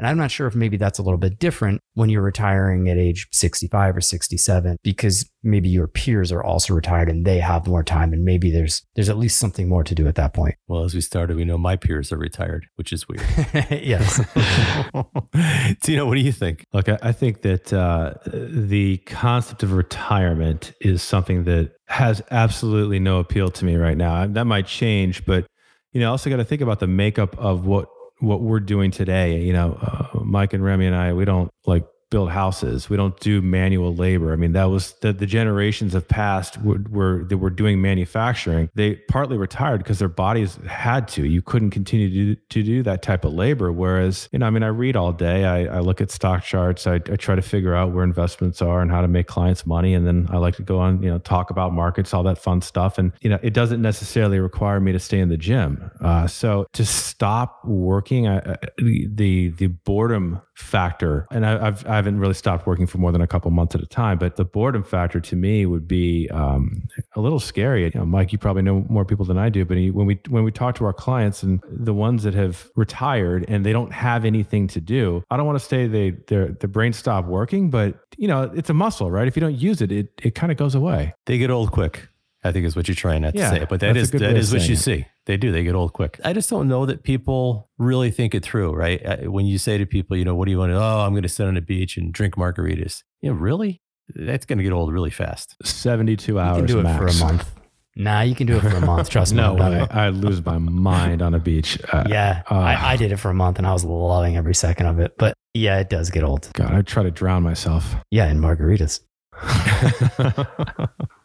And 0.00 0.06
I'm 0.06 0.16
not 0.16 0.30
sure 0.30 0.46
if 0.46 0.54
maybe 0.54 0.78
that's 0.78 0.98
a 0.98 1.02
little 1.02 1.18
bit 1.18 1.38
different 1.38 1.82
when 1.92 2.08
you're 2.08 2.22
retiring 2.22 2.88
at 2.88 2.96
age 2.96 3.28
65 3.32 3.98
or 3.98 4.00
67 4.00 4.78
because 4.82 5.30
maybe 5.42 5.68
your 5.68 5.86
peers 5.86 6.32
are 6.32 6.42
also 6.42 6.72
retired 6.72 7.10
and 7.10 7.26
they 7.26 7.38
have 7.38 7.66
more 7.66 7.82
time 7.82 8.14
and 8.14 8.24
maybe 8.24 8.50
there's 8.50 8.82
there's 8.94 9.10
at 9.10 9.18
least 9.18 9.38
something 9.38 9.68
more 9.68 9.84
to 9.84 9.94
do 9.94 10.08
at 10.08 10.14
that 10.14 10.32
point. 10.32 10.54
Well, 10.68 10.84
as 10.84 10.94
we 10.94 11.02
started, 11.02 11.36
we 11.36 11.44
know 11.44 11.58
my 11.58 11.76
peers 11.76 12.12
are 12.12 12.16
retired, 12.16 12.66
which 12.76 12.94
is 12.94 13.06
weird. 13.10 13.22
yes. 13.70 14.24
Tino, 15.82 16.06
what 16.06 16.14
do 16.14 16.22
you 16.22 16.32
think? 16.32 16.64
Look, 16.72 16.88
I, 16.88 16.96
I 17.02 17.12
think 17.12 17.42
that 17.42 17.70
uh, 17.70 18.14
the 18.24 18.96
concept 19.04 19.62
of 19.62 19.72
retirement 19.72 20.72
is 20.80 21.02
something 21.02 21.44
that 21.44 21.72
has 21.88 22.22
absolutely 22.30 23.00
no 23.00 23.18
appeal 23.18 23.50
to 23.50 23.66
me 23.66 23.76
right 23.76 23.98
now. 23.98 24.26
That 24.26 24.46
might 24.46 24.66
change, 24.66 25.26
but 25.26 25.46
you 25.92 26.00
know, 26.00 26.06
I 26.06 26.10
also 26.12 26.30
got 26.30 26.36
to 26.36 26.44
think 26.44 26.62
about 26.62 26.80
the 26.80 26.86
makeup 26.86 27.36
of 27.36 27.66
what 27.66 27.90
what 28.20 28.40
we're 28.40 28.60
doing 28.60 28.90
today. 28.90 29.40
You 29.40 29.52
know, 29.52 29.78
uh, 29.80 30.20
Mike 30.22 30.52
and 30.52 30.62
Remy 30.62 30.86
and 30.86 30.94
I, 30.94 31.12
we 31.12 31.24
don't 31.24 31.50
like 31.66 31.84
build 32.10 32.30
houses. 32.30 32.90
We 32.90 32.96
don't 32.96 33.18
do 33.20 33.40
manual 33.40 33.94
labor. 33.94 34.32
I 34.32 34.36
mean, 34.36 34.52
that 34.52 34.64
was 34.64 34.92
the, 35.00 35.12
the 35.12 35.26
generations 35.26 35.94
of 35.94 36.06
past 36.06 36.60
were, 36.62 36.84
were 36.90 37.24
that 37.24 37.38
were 37.38 37.50
doing 37.50 37.80
manufacturing. 37.80 38.68
They 38.74 38.96
partly 38.96 39.36
retired 39.36 39.78
because 39.78 39.98
their 39.98 40.08
bodies 40.08 40.58
had 40.66 41.08
to. 41.08 41.24
You 41.24 41.42
couldn't 41.42 41.70
continue 41.70 42.08
to 42.08 42.34
do, 42.34 42.40
to 42.50 42.62
do 42.62 42.82
that 42.82 43.02
type 43.02 43.24
of 43.24 43.32
labor. 43.32 43.70
Whereas, 43.72 44.28
you 44.32 44.38
know, 44.38 44.46
I 44.46 44.50
mean, 44.50 44.62
I 44.62 44.68
read 44.68 44.96
all 44.96 45.12
day. 45.12 45.44
I, 45.44 45.76
I 45.76 45.80
look 45.80 46.00
at 46.00 46.10
stock 46.10 46.42
charts. 46.42 46.86
I, 46.86 46.94
I 46.96 47.16
try 47.16 47.34
to 47.34 47.42
figure 47.42 47.74
out 47.74 47.92
where 47.92 48.04
investments 48.04 48.60
are 48.60 48.80
and 48.80 48.90
how 48.90 49.00
to 49.00 49.08
make 49.08 49.26
clients 49.26 49.64
money. 49.64 49.94
And 49.94 50.06
then 50.06 50.26
I 50.30 50.38
like 50.38 50.56
to 50.56 50.62
go 50.62 50.78
on, 50.78 51.02
you 51.02 51.10
know, 51.10 51.18
talk 51.18 51.50
about 51.50 51.72
markets, 51.72 52.12
all 52.12 52.24
that 52.24 52.38
fun 52.38 52.60
stuff. 52.60 52.98
And 52.98 53.12
you 53.20 53.30
know, 53.30 53.38
it 53.42 53.54
doesn't 53.54 53.80
necessarily 53.80 54.40
require 54.40 54.80
me 54.80 54.92
to 54.92 54.98
stay 54.98 55.20
in 55.20 55.28
the 55.28 55.36
gym. 55.36 55.90
Uh, 56.00 56.26
so 56.26 56.66
to 56.72 56.84
stop 56.84 57.64
working, 57.64 58.26
I, 58.28 58.56
the 58.78 59.50
the 59.50 59.68
boredom 59.68 60.40
factor, 60.54 61.26
and 61.30 61.46
I, 61.46 61.68
I've 61.68 61.86
I 61.86 61.99
haven't 62.00 62.18
really 62.18 62.34
stopped 62.34 62.66
working 62.66 62.86
for 62.86 62.98
more 62.98 63.12
than 63.12 63.20
a 63.20 63.26
couple 63.26 63.50
months 63.50 63.74
at 63.74 63.82
a 63.82 63.86
time, 63.86 64.16
but 64.16 64.36
the 64.36 64.44
boredom 64.44 64.82
factor 64.82 65.20
to 65.20 65.36
me 65.36 65.66
would 65.66 65.86
be 65.86 66.28
um, 66.30 66.88
a 67.14 67.20
little 67.20 67.38
scary. 67.38 67.84
You 67.84 67.92
know, 67.94 68.06
Mike, 68.06 68.32
you 68.32 68.38
probably 68.38 68.62
know 68.62 68.86
more 68.88 69.04
people 69.04 69.26
than 69.26 69.36
I 69.36 69.50
do, 69.50 69.64
but 69.64 69.76
when 69.76 70.06
we 70.06 70.18
when 70.28 70.42
we 70.44 70.50
talk 70.50 70.74
to 70.76 70.84
our 70.86 70.92
clients 70.92 71.42
and 71.42 71.62
the 71.68 71.92
ones 71.92 72.22
that 72.22 72.32
have 72.34 72.70
retired 72.74 73.44
and 73.48 73.66
they 73.66 73.72
don't 73.72 73.92
have 73.92 74.24
anything 74.24 74.66
to 74.68 74.80
do, 74.80 75.22
I 75.30 75.36
don't 75.36 75.46
want 75.46 75.58
to 75.58 75.64
say 75.64 75.86
they 75.86 76.10
their 76.28 76.48
the 76.48 76.68
brain 76.68 76.92
stop 76.92 77.26
working, 77.26 77.68
but 77.70 78.00
you 78.16 78.28
know, 78.28 78.50
it's 78.54 78.70
a 78.70 78.74
muscle, 78.74 79.10
right? 79.10 79.28
If 79.28 79.36
you 79.36 79.40
don't 79.40 79.58
use 79.58 79.82
it, 79.82 79.92
it 79.92 80.08
it 80.22 80.34
kind 80.34 80.50
of 80.50 80.58
goes 80.58 80.74
away. 80.74 81.14
They 81.26 81.36
get 81.36 81.50
old 81.50 81.70
quick. 81.72 82.08
I 82.42 82.52
think 82.52 82.64
is 82.64 82.74
what 82.74 82.88
you're 82.88 82.94
trying 82.94 83.20
not 83.22 83.34
to 83.34 83.48
say, 83.48 83.66
but 83.68 83.80
that 83.80 83.98
is 83.98 84.10
that 84.12 84.36
is 84.36 84.52
what 84.52 84.66
you 84.66 84.74
it. 84.74 84.78
see. 84.78 85.06
They 85.26 85.36
do. 85.36 85.52
They 85.52 85.62
get 85.62 85.74
old 85.74 85.92
quick. 85.92 86.18
I 86.24 86.32
just 86.32 86.48
don't 86.50 86.66
know 86.68 86.86
that 86.86 87.02
people 87.02 87.68
really 87.78 88.10
think 88.10 88.34
it 88.34 88.42
through, 88.42 88.72
right? 88.74 89.04
Uh, 89.04 89.30
When 89.30 89.46
you 89.46 89.58
say 89.58 89.78
to 89.78 89.86
people, 89.86 90.16
you 90.16 90.24
know, 90.24 90.34
what 90.34 90.46
do 90.46 90.50
you 90.50 90.58
want 90.58 90.72
to? 90.72 90.76
Oh, 90.78 91.00
I'm 91.00 91.12
going 91.12 91.22
to 91.22 91.28
sit 91.28 91.46
on 91.46 91.56
a 91.56 91.60
beach 91.60 91.96
and 91.96 92.12
drink 92.12 92.34
margaritas. 92.36 93.02
You 93.20 93.30
know, 93.30 93.36
really? 93.36 93.80
That's 94.14 94.44
going 94.46 94.58
to 94.58 94.64
get 94.64 94.72
old 94.72 94.92
really 94.92 95.10
fast. 95.10 95.54
Seventy 95.64 96.16
two 96.16 96.32
You 96.34 96.38
hours. 96.40 96.56
can 96.58 96.66
do 96.66 96.80
it 96.80 96.82
max. 96.82 96.98
for 96.98 97.24
a 97.24 97.26
month. 97.28 97.50
Nah, 97.96 98.22
you 98.22 98.34
can 98.34 98.46
do 98.46 98.56
it 98.56 98.60
for 98.62 98.68
a 98.68 98.80
month. 98.80 99.08
Trust 99.10 99.32
me. 99.34 99.38
No 99.42 99.58
I've 99.58 99.72
way. 99.72 99.86
I 99.90 100.08
lose 100.08 100.44
my 100.44 100.58
mind 100.58 101.22
on 101.22 101.34
a 101.34 101.38
beach. 101.38 101.78
Uh, 101.92 102.04
Yeah, 102.08 102.42
uh, 102.50 102.54
I, 102.54 102.92
I 102.92 102.96
did 102.96 103.12
it 103.12 103.16
for 103.18 103.30
a 103.30 103.34
month 103.34 103.58
and 103.58 103.66
I 103.66 103.72
was 103.72 103.84
loving 103.84 104.36
every 104.36 104.54
second 104.54 104.86
of 104.86 104.98
it. 105.00 105.12
But 105.18 105.34
yeah, 105.54 105.78
it 105.80 105.90
does 105.90 106.08
get 106.10 106.22
old. 106.24 106.48
God, 106.54 106.72
I 106.72 106.82
try 106.82 107.02
to 107.02 107.10
drown 107.10 107.42
myself. 107.42 107.94
Yeah, 108.10 108.28
in 108.30 108.40
margaritas. 108.40 109.00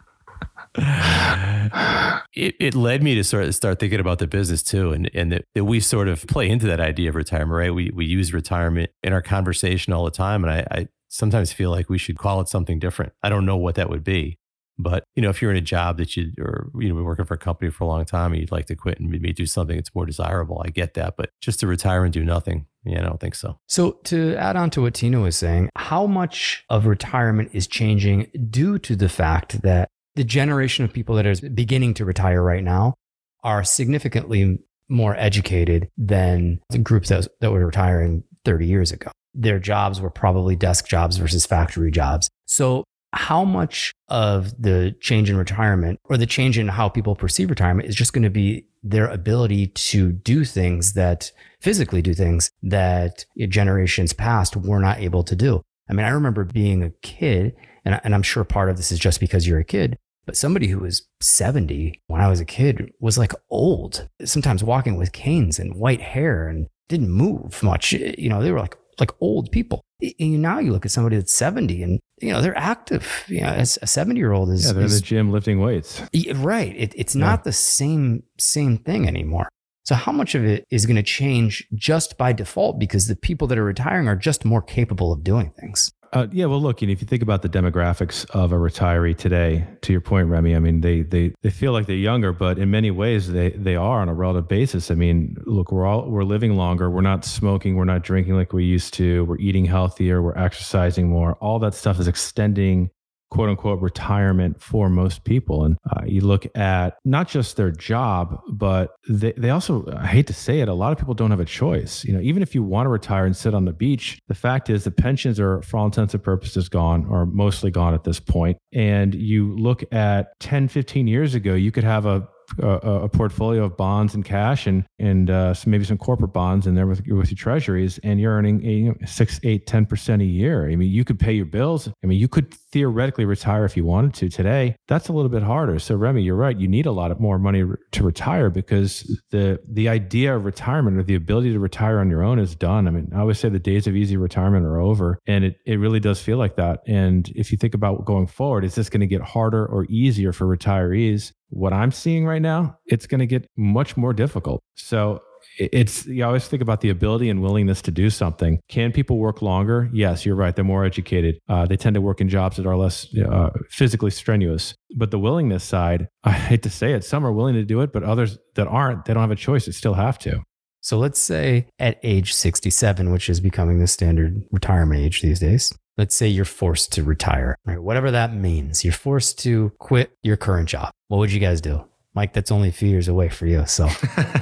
it, 0.77 2.55
it 2.60 2.75
led 2.75 3.01
me 3.03 3.15
to 3.15 3.24
sort 3.24 3.46
of 3.46 3.55
start 3.55 3.79
thinking 3.79 4.00
about 4.00 4.20
the 4.20 4.27
business 4.27 4.63
too, 4.63 4.91
and 4.91 5.10
and 5.13 5.32
that, 5.32 5.46
that 5.53 5.65
we 5.65 5.79
sort 5.79 6.08
of 6.08 6.25
play 6.27 6.50
into 6.50 6.67
that 6.67 6.79
idea 6.79 7.10
of 7.10 7.15
retirement, 7.15 7.58
right? 7.58 7.74
We 7.74 7.91
we 7.94 8.05
use 8.05 8.34
retirement 8.34 8.91
in 9.03 9.13
our 9.13 9.22
conversation 9.22 9.94
all 9.94 10.05
the 10.05 10.12
time, 10.12 10.44
and 10.44 10.51
I, 10.53 10.67
I 10.72 10.88
sometimes 11.10 11.53
feel 11.53 11.72
like 11.72 11.89
we 11.89 11.98
should 11.98 12.17
call 12.17 12.41
it 12.41 12.50
something 12.50 12.79
different. 12.79 13.13
I 13.24 13.29
don't 13.29 13.46
know 13.46 13.58
what 13.58 13.75
that 13.75 13.89
would 13.89 14.03
be, 14.03 14.38
but 14.77 15.05
you 15.15 15.22
know, 15.22 15.29
if 15.29 15.41
you're 15.41 15.51
in 15.51 15.58
a 15.58 15.62
job 15.62 15.98
that 15.98 16.17
you 16.17 16.34
or 16.39 16.70
you 16.79 16.89
know 16.89 16.96
been 16.96 17.05
working 17.05 17.25
for 17.25 17.36
a 17.36 17.39
company 17.39 17.72
for 17.72 17.86
a 17.86 17.88
long 17.88 18.05
time 18.05 18.34
and 18.34 18.41
you'd 18.41 18.51
like 18.51 18.65
to 18.67 18.75
quit 18.75 19.00
and 19.00 19.10
maybe 19.10 19.32
do 19.32 19.46
something 19.46 19.77
that's 19.77 19.94
more 19.96 20.05
desirable, 20.05 20.62
I 20.65 20.70
get 20.70 20.94
that, 20.96 21.15
but 21.17 21.29
just 21.41 21.60
to 21.62 21.67
retire 21.67 22.03
and 22.03 22.13
do 22.13 22.24
nothing, 22.24 22.65
yeah, 22.84 23.01
I 23.01 23.05
don't 23.05 23.20
think 23.20 23.36
so. 23.36 23.60
So, 23.67 24.00
to 24.05 24.36
add 24.36 24.55
on 24.55 24.70
to 24.72 24.82
what 24.82 24.94
Tino 24.94 25.24
was 25.24 25.38
saying, 25.38 25.70
how 25.75 26.05
much 26.05 26.65
of 26.70 26.86
retirement 26.86 27.50
is 27.53 27.67
changing 27.67 28.27
due 28.50 28.77
to 28.79 28.96
the 28.96 29.10
fact 29.10 29.62
that 29.62 29.89
the 30.15 30.24
generation 30.24 30.86
of 30.86 30.93
people 30.93 31.15
that 31.15 31.25
is 31.25 31.41
beginning 31.41 31.93
to 31.95 32.05
retire 32.05 32.41
right 32.41 32.63
now 32.63 32.95
are 33.43 33.63
significantly 33.63 34.60
more 34.89 35.15
educated 35.17 35.89
than 35.98 36.60
the 36.69 36.77
groups 36.77 37.10
that, 37.10 37.27
that 37.41 37.51
were 37.51 37.65
retiring 37.65 38.24
30 38.45 38.67
years 38.67 38.91
ago? 38.91 39.12
Their 39.34 39.60
jobs 39.60 40.00
were 40.00 40.10
probably 40.10 40.55
desk 40.55 40.88
jobs 40.88 41.17
versus 41.17 41.45
factory 41.45 41.91
jobs. 41.91 42.29
So, 42.45 42.84
how 43.13 43.45
much 43.45 43.93
of 44.10 44.62
the 44.62 44.93
change 45.00 45.29
in 45.29 45.38
retirement 45.38 46.00
or 46.03 46.17
the 46.17 46.25
change 46.25 46.57
in 46.57 46.67
how 46.67 46.89
people 46.89 47.15
perceive 47.15 47.50
retirement 47.50 47.88
is 47.88 47.95
just 47.95 48.12
going 48.12 48.24
to 48.24 48.29
be 48.29 48.67
their 48.84 49.07
ability 49.07 49.67
to 49.67 50.12
do 50.12 50.43
things 50.43 50.93
that 50.93 51.31
physically 51.62 52.01
do 52.01 52.13
things 52.13 52.51
that 52.62 53.25
generations 53.48 54.12
past 54.12 54.57
were 54.57 54.79
not 54.79 55.00
able 55.00 55.24
to 55.24 55.36
do. 55.36 55.62
I 55.89 55.93
mean, 55.93 56.05
I 56.05 56.10
remember 56.10 56.43
being 56.43 56.84
a 56.84 56.89
kid, 57.01 57.55
and, 57.86 58.00
and 58.03 58.13
I'm 58.13 58.24
sure 58.24 58.43
part 58.43 58.69
of 58.69 58.77
this 58.77 58.91
is 58.91 59.00
just 59.00 59.19
because 59.19 59.48
you're 59.48 59.60
a 59.60 59.65
kid, 59.65 59.98
but 60.25 60.38
somebody 60.38 60.67
who 60.67 60.79
was 60.79 61.08
70 61.22 62.01
when 62.08 62.22
I 62.22 62.27
was 62.27 62.39
a 62.39 62.46
kid 62.46 62.91
was 63.00 63.17
like 63.17 63.34
old, 63.50 64.08
sometimes 64.24 64.63
walking 64.63 64.98
with 64.98 65.12
canes 65.12 65.60
and 65.60 65.75
white 65.75 66.01
hair 66.01 66.48
and 66.48 66.67
didn't 66.88 67.12
move 67.12 67.62
much. 67.63 67.94
You 67.94 68.29
know, 68.29 68.41
they 68.41 68.51
were 68.51 68.60
like 68.60 68.77
like 69.00 69.12
old 69.20 69.51
people. 69.51 69.82
And 70.20 70.41
now 70.41 70.60
you 70.60 70.72
look 70.72 70.86
at 70.86 70.91
somebody 70.91 71.17
that's 71.17 71.34
70 71.34 71.84
and, 71.84 72.00
you 72.22 72.32
know, 72.32 72.41
they're 72.41 72.58
active. 72.58 73.25
You 73.27 73.41
know, 73.41 73.48
as 73.48 73.77
a 73.82 73.88
70 73.88 74.20
year 74.20 74.34
old 74.34 74.50
is. 74.51 74.65
Yeah, 74.65 74.74
they're 74.74 74.84
is, 74.84 74.94
in 74.94 75.00
the 75.00 75.05
gym 75.05 75.32
lifting 75.32 75.60
weights. 75.60 76.01
Right. 76.36 76.74
It, 76.75 76.94
it's 76.96 77.15
not 77.15 77.44
the 77.44 77.51
same, 77.51 78.24
same 78.38 78.77
thing 78.77 79.08
anymore. 79.08 79.50
So 79.84 79.94
how 79.94 80.12
much 80.12 80.34
of 80.34 80.44
it 80.44 80.65
is 80.72 80.88
going 80.88 80.96
to 80.96 81.03
change 81.03 81.67
just 81.75 82.17
by 82.17 82.34
default 82.34 82.79
because 82.79 83.08
the 83.08 83.15
people 83.15 83.48
that 83.48 83.58
are 83.58 83.63
retiring 83.63 84.08
are 84.08 84.15
just 84.15 84.44
more 84.44 84.62
capable 84.62 85.13
of 85.13 85.24
doing 85.24 85.51
things? 85.51 85.91
Uh, 86.13 86.27
yeah, 86.31 86.45
well, 86.45 86.62
look, 86.62 86.81
know, 86.81 86.91
if 86.91 87.01
you 87.01 87.07
think 87.07 87.21
about 87.21 87.41
the 87.41 87.50
demographics 87.50 88.29
of 88.31 88.51
a 88.51 88.55
retiree 88.55 89.17
today, 89.17 89.67
to 89.81 89.91
your 89.91 90.01
point, 90.01 90.27
Remy, 90.27 90.55
I 90.55 90.59
mean, 90.59 90.81
they 90.81 91.01
they 91.01 91.33
they 91.41 91.50
feel 91.50 91.71
like 91.74 91.88
they're 91.88 91.95
younger, 91.95 92.31
but 92.31 92.57
in 92.57 92.71
many 92.71 92.91
ways, 92.91 93.31
they 93.31 93.50
they 93.51 93.75
are 93.75 94.01
on 94.01 94.09
a 94.09 94.13
relative 94.13 94.47
basis. 94.47 94.91
I 94.91 94.95
mean, 94.95 95.38
look, 95.45 95.71
we're 95.71 95.85
all 95.85 96.09
we're 96.09 96.24
living 96.24 96.55
longer, 96.55 96.89
we're 96.89 97.01
not 97.01 97.25
smoking, 97.25 97.75
we're 97.75 97.85
not 97.85 98.03
drinking 98.03 98.35
like 98.35 98.53
we 98.53 98.63
used 98.63 98.93
to, 98.95 99.25
we're 99.25 99.39
eating 99.39 99.65
healthier, 99.65 100.21
we're 100.21 100.38
exercising 100.38 101.09
more. 101.09 101.33
All 101.41 101.59
that 101.59 101.74
stuff 101.74 102.00
is 102.00 102.07
extending 102.07 102.91
quote 103.36 103.50
unquote 103.50 103.82
retirement 103.82 104.62
for 104.62 104.89
most 104.89 105.25
people. 105.25 105.65
And 105.65 105.77
uh, 105.92 106.04
you 106.06 106.22
look 106.22 106.48
at 106.56 106.98
not 107.04 107.27
just 107.27 107.58
their 107.58 107.70
job, 107.70 108.39
but 108.48 108.96
they, 109.10 109.34
they 109.34 109.50
also, 109.50 109.86
I 109.94 110.08
hate 110.08 110.27
to 110.27 110.34
say 110.34 110.62
it, 110.62 110.70
a 110.70 110.74
lot 110.74 110.94
of 110.94 110.98
people 110.98 111.13
don't 111.15 111.32
have 111.32 111.42
a 111.42 111.46
choice. 111.46 112.06
You 112.06 112.13
know, 112.13 112.22
even 112.22 112.42
if 112.42 112.56
you 112.56 112.63
want 112.63 112.86
to 112.86 112.89
retire 112.89 113.25
and 113.25 113.36
sit 113.36 113.54
on 113.54 113.65
the 113.65 113.74
beach, 113.74 114.20
the 114.30 114.36
fact 114.36 114.70
is 114.70 114.86
the 114.86 114.92
pensions 114.92 115.38
are, 115.38 115.62
for 115.63 115.75
all 115.75 115.86
intents 115.86 116.13
and 116.13 116.24
purposes, 116.24 116.70
gone 116.70 117.06
or 117.10 117.25
mostly 117.25 117.72
gone 117.72 117.94
at 117.94 118.06
this 118.06 118.22
point. 118.22 118.58
And 118.72 119.13
you 119.13 119.54
look 119.58 119.84
at 119.94 120.27
10, 120.39 120.70
15 120.70 121.06
years 121.06 121.36
ago, 121.36 121.56
you 121.56 121.74
could 121.74 121.84
have 121.84 122.06
a 122.06 122.30
a, 122.60 122.68
a, 122.68 123.10
portfolio 123.10 123.63
of 123.63 123.75
bonds 123.75 124.13
and 124.13 124.24
cash 124.24 124.68
and 124.68 124.86
and 125.00 125.30
uh, 125.30 125.54
some, 125.54 125.72
maybe 125.72 125.84
some 125.84 125.98
corporate 125.98 126.34
bonds 126.34 126.68
in 126.68 126.75
there 126.75 126.88
with, 126.88 127.00
with 127.08 127.32
your 127.32 127.38
treasuries 127.38 128.00
and 128.04 128.20
you're 128.20 128.34
earning 128.34 128.62
you 128.62 128.89
know, 128.89 128.96
six 129.06 129.39
eight 129.44 129.65
ten 129.65 129.86
percent 129.86 130.22
a 130.22 130.25
year 130.25 130.70
i 130.70 130.75
mean 130.75 130.92
you 130.92 131.04
could 131.04 131.20
pay 131.20 131.34
your 131.34 131.46
bills 131.46 131.89
i 132.04 132.08
mean 132.08 132.20
you 132.20 132.27
could 132.27 132.56
theoretically 132.75 133.24
retire 133.24 133.63
if 133.63 133.77
you 133.77 133.86
wanted 133.86 134.13
to 134.13 134.27
today 134.27 134.75
that's 134.89 135.08
a 135.08 135.13
little 135.13 135.29
bit 135.29 135.44
harder. 135.44 135.79
So 135.79 135.96
remy 135.96 136.24
you're 136.24 136.36
right. 136.36 136.58
You 136.60 136.67
need 136.67 136.86
a 136.86 136.91
lot 136.91 137.10
of 137.10 137.22
more 137.22 137.39
money 137.39 137.63
to 137.91 138.03
retire 138.03 138.50
because 138.50 139.22
the 139.32 139.62
the 139.72 139.88
idea 139.88 140.36
of 140.36 140.44
retirement 140.44 140.98
or 140.98 141.03
the 141.03 141.15
ability 141.15 141.53
to 141.53 141.60
retire 141.60 142.00
on 142.00 142.10
your 142.10 142.22
own 142.22 142.38
is 142.38 142.53
done. 142.53 142.86
I 142.89 142.91
mean 142.91 143.10
i 143.15 143.20
always 143.20 143.39
say 143.39 143.48
the 143.48 143.60
days 143.60 143.88
of 143.88 143.96
easy 143.96 144.17
retirement 144.17 144.65
are 144.65 144.77
over 144.77 145.20
and 145.25 145.46
it, 145.46 145.55
it 145.65 145.79
really 145.79 146.01
does 146.01 146.22
feel 146.22 146.38
like 146.38 146.58
that. 146.58 146.82
And 146.86 147.29
if 147.29 147.50
you 147.50 147.58
think 147.58 147.74
about 147.74 148.03
going 148.03 148.27
forward 148.27 148.65
is 148.65 148.75
this 148.75 148.89
going 148.89 149.01
to 149.01 149.08
get 149.08 149.22
harder 149.22 149.65
or 149.65 149.86
easier 149.86 150.34
for 150.34 150.46
retirees? 150.46 151.32
What 151.50 151.72
I'm 151.72 151.91
seeing 151.91 152.25
right 152.25 152.41
now, 152.41 152.77
it's 152.88 153.08
going 153.08 153.20
to 153.20 153.27
get 153.27 153.50
much 153.55 153.96
more 153.96 154.12
difficult. 154.12 154.62
So 154.75 155.22
it's 155.58 156.06
you 156.06 156.25
always 156.25 156.48
think 156.48 156.62
about 156.62 156.82
the 156.82 156.90
ability 156.90 157.30
and 157.30 157.42
willingness 157.42 157.82
to 157.84 157.92
do 157.92 158.10
something. 158.10 158.60
Can 158.70 158.92
people 158.92 159.18
work 159.18 159.42
longer? 159.42 159.90
Yes, 159.94 160.25
you're 160.25 160.36
right. 160.36 160.56
They're 160.56 160.66
more 160.66 160.86
educated. 160.86 161.38
Uh, 161.48 161.66
they 161.66 161.78
tend 161.78 161.94
to 161.96 162.02
work 162.02 162.22
in 162.22 162.30
jobs 162.30 162.58
that 162.58 162.66
are 162.66 162.75
less 162.75 163.08
uh, 163.18 163.50
physically 163.70 164.12
strenuous. 164.12 164.75
But 164.98 165.12
the 165.12 165.20
willingness 165.20 165.64
side, 165.64 166.08
I 166.24 166.32
hate 166.32 166.64
to 166.64 166.70
say 166.70 166.94
it, 166.94 167.04
some 167.04 167.25
are 167.25 167.32
willing 167.32 167.56
to 167.56 167.64
do 167.64 167.82
it, 167.82 167.94
but 167.94 168.04
others 168.04 168.38
that 168.56 168.68
aren't, 168.68 169.06
they 169.06 169.14
don't 169.14 169.22
have 169.22 169.32
a 169.32 169.36
choice. 169.36 169.66
They 169.66 169.72
still 169.72 169.94
have 169.94 170.20
to. 170.20 170.44
So 170.82 171.00
let's 171.00 171.20
say 171.20 171.68
at 171.80 172.00
age 172.04 172.34
67, 172.34 173.12
which 173.12 173.28
is 173.28 173.40
becoming 173.40 173.80
the 173.80 173.88
standard 173.88 174.44
retirement 174.52 175.02
age 175.02 175.22
these 175.24 175.40
days, 175.40 175.74
let's 175.98 176.16
say 176.16 176.28
you're 176.28 176.46
forced 176.46 176.92
to 176.94 177.04
retire, 177.04 177.56
right? 177.66 177.82
Whatever 177.82 178.12
that 178.12 178.36
means, 178.36 178.84
you're 178.84 178.94
forced 178.94 179.40
to 179.40 179.72
quit 179.80 180.12
your 180.22 180.38
current 180.38 180.70
job. 180.70 180.92
What 181.08 181.18
would 181.18 181.32
you 181.32 181.40
guys 181.40 181.60
do? 181.60 181.86
Mike, 182.15 182.31
that's 182.31 182.50
only 182.50 182.69
a 182.69 182.72
few 182.72 182.88
years 182.88 183.07
away 183.10 183.27
for 183.29 183.45
you. 183.45 183.65
So 183.65 183.86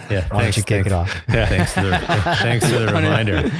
yeah, 0.09 0.27
why 0.31 0.43
don't 0.43 0.55
you 0.55 0.63
kick 0.63 0.85
thanks, 0.85 0.87
it 0.87 0.93
off? 0.93 1.21
Yeah, 1.27 1.45
thanks 1.47 1.73
for 1.73 1.81
the, 1.81 1.97
thanks 1.97 2.69
for 2.69 2.79
the 2.79 2.85
reminder. 2.93 3.51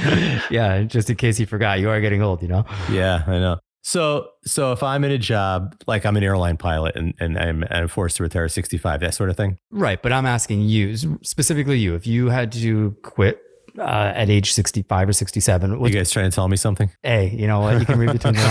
yeah, 0.50 0.82
just 0.84 1.10
in 1.10 1.16
case 1.16 1.40
you 1.40 1.46
forgot, 1.46 1.80
you 1.80 1.90
are 1.90 2.00
getting 2.00 2.22
old, 2.22 2.40
you 2.40 2.48
know? 2.48 2.64
Yeah, 2.90 3.24
I 3.26 3.38
know. 3.38 3.58
So, 3.82 4.28
so 4.46 4.72
if 4.72 4.82
I'm 4.82 5.04
in 5.04 5.10
a 5.10 5.18
job, 5.18 5.76
like 5.86 6.06
I'm 6.06 6.16
an 6.16 6.22
airline 6.22 6.56
pilot 6.56 6.96
and, 6.96 7.12
and 7.18 7.38
I'm, 7.38 7.64
I'm 7.70 7.88
forced 7.88 8.16
to 8.16 8.22
retire 8.22 8.44
at 8.44 8.52
65, 8.52 9.00
that 9.00 9.14
sort 9.14 9.28
of 9.28 9.36
thing. 9.36 9.58
Right. 9.70 10.00
But 10.00 10.12
I'm 10.12 10.24
asking 10.24 10.62
you, 10.62 10.96
specifically 11.22 11.78
you, 11.78 11.94
if 11.94 12.06
you 12.06 12.30
had 12.30 12.52
to 12.52 12.96
quit 13.02 13.40
uh, 13.78 14.12
at 14.14 14.30
age 14.30 14.52
65 14.52 15.08
or 15.08 15.12
67. 15.12 15.80
You 15.80 15.90
guys 15.90 16.10
trying 16.10 16.30
to 16.30 16.34
tell 16.34 16.48
me 16.48 16.56
something? 16.56 16.90
Hey, 17.02 17.30
you 17.30 17.46
know 17.46 17.60
what? 17.60 17.80
You 17.80 17.86
can 17.86 17.98
read 17.98 18.12
between 18.12 18.34
the 18.34 18.42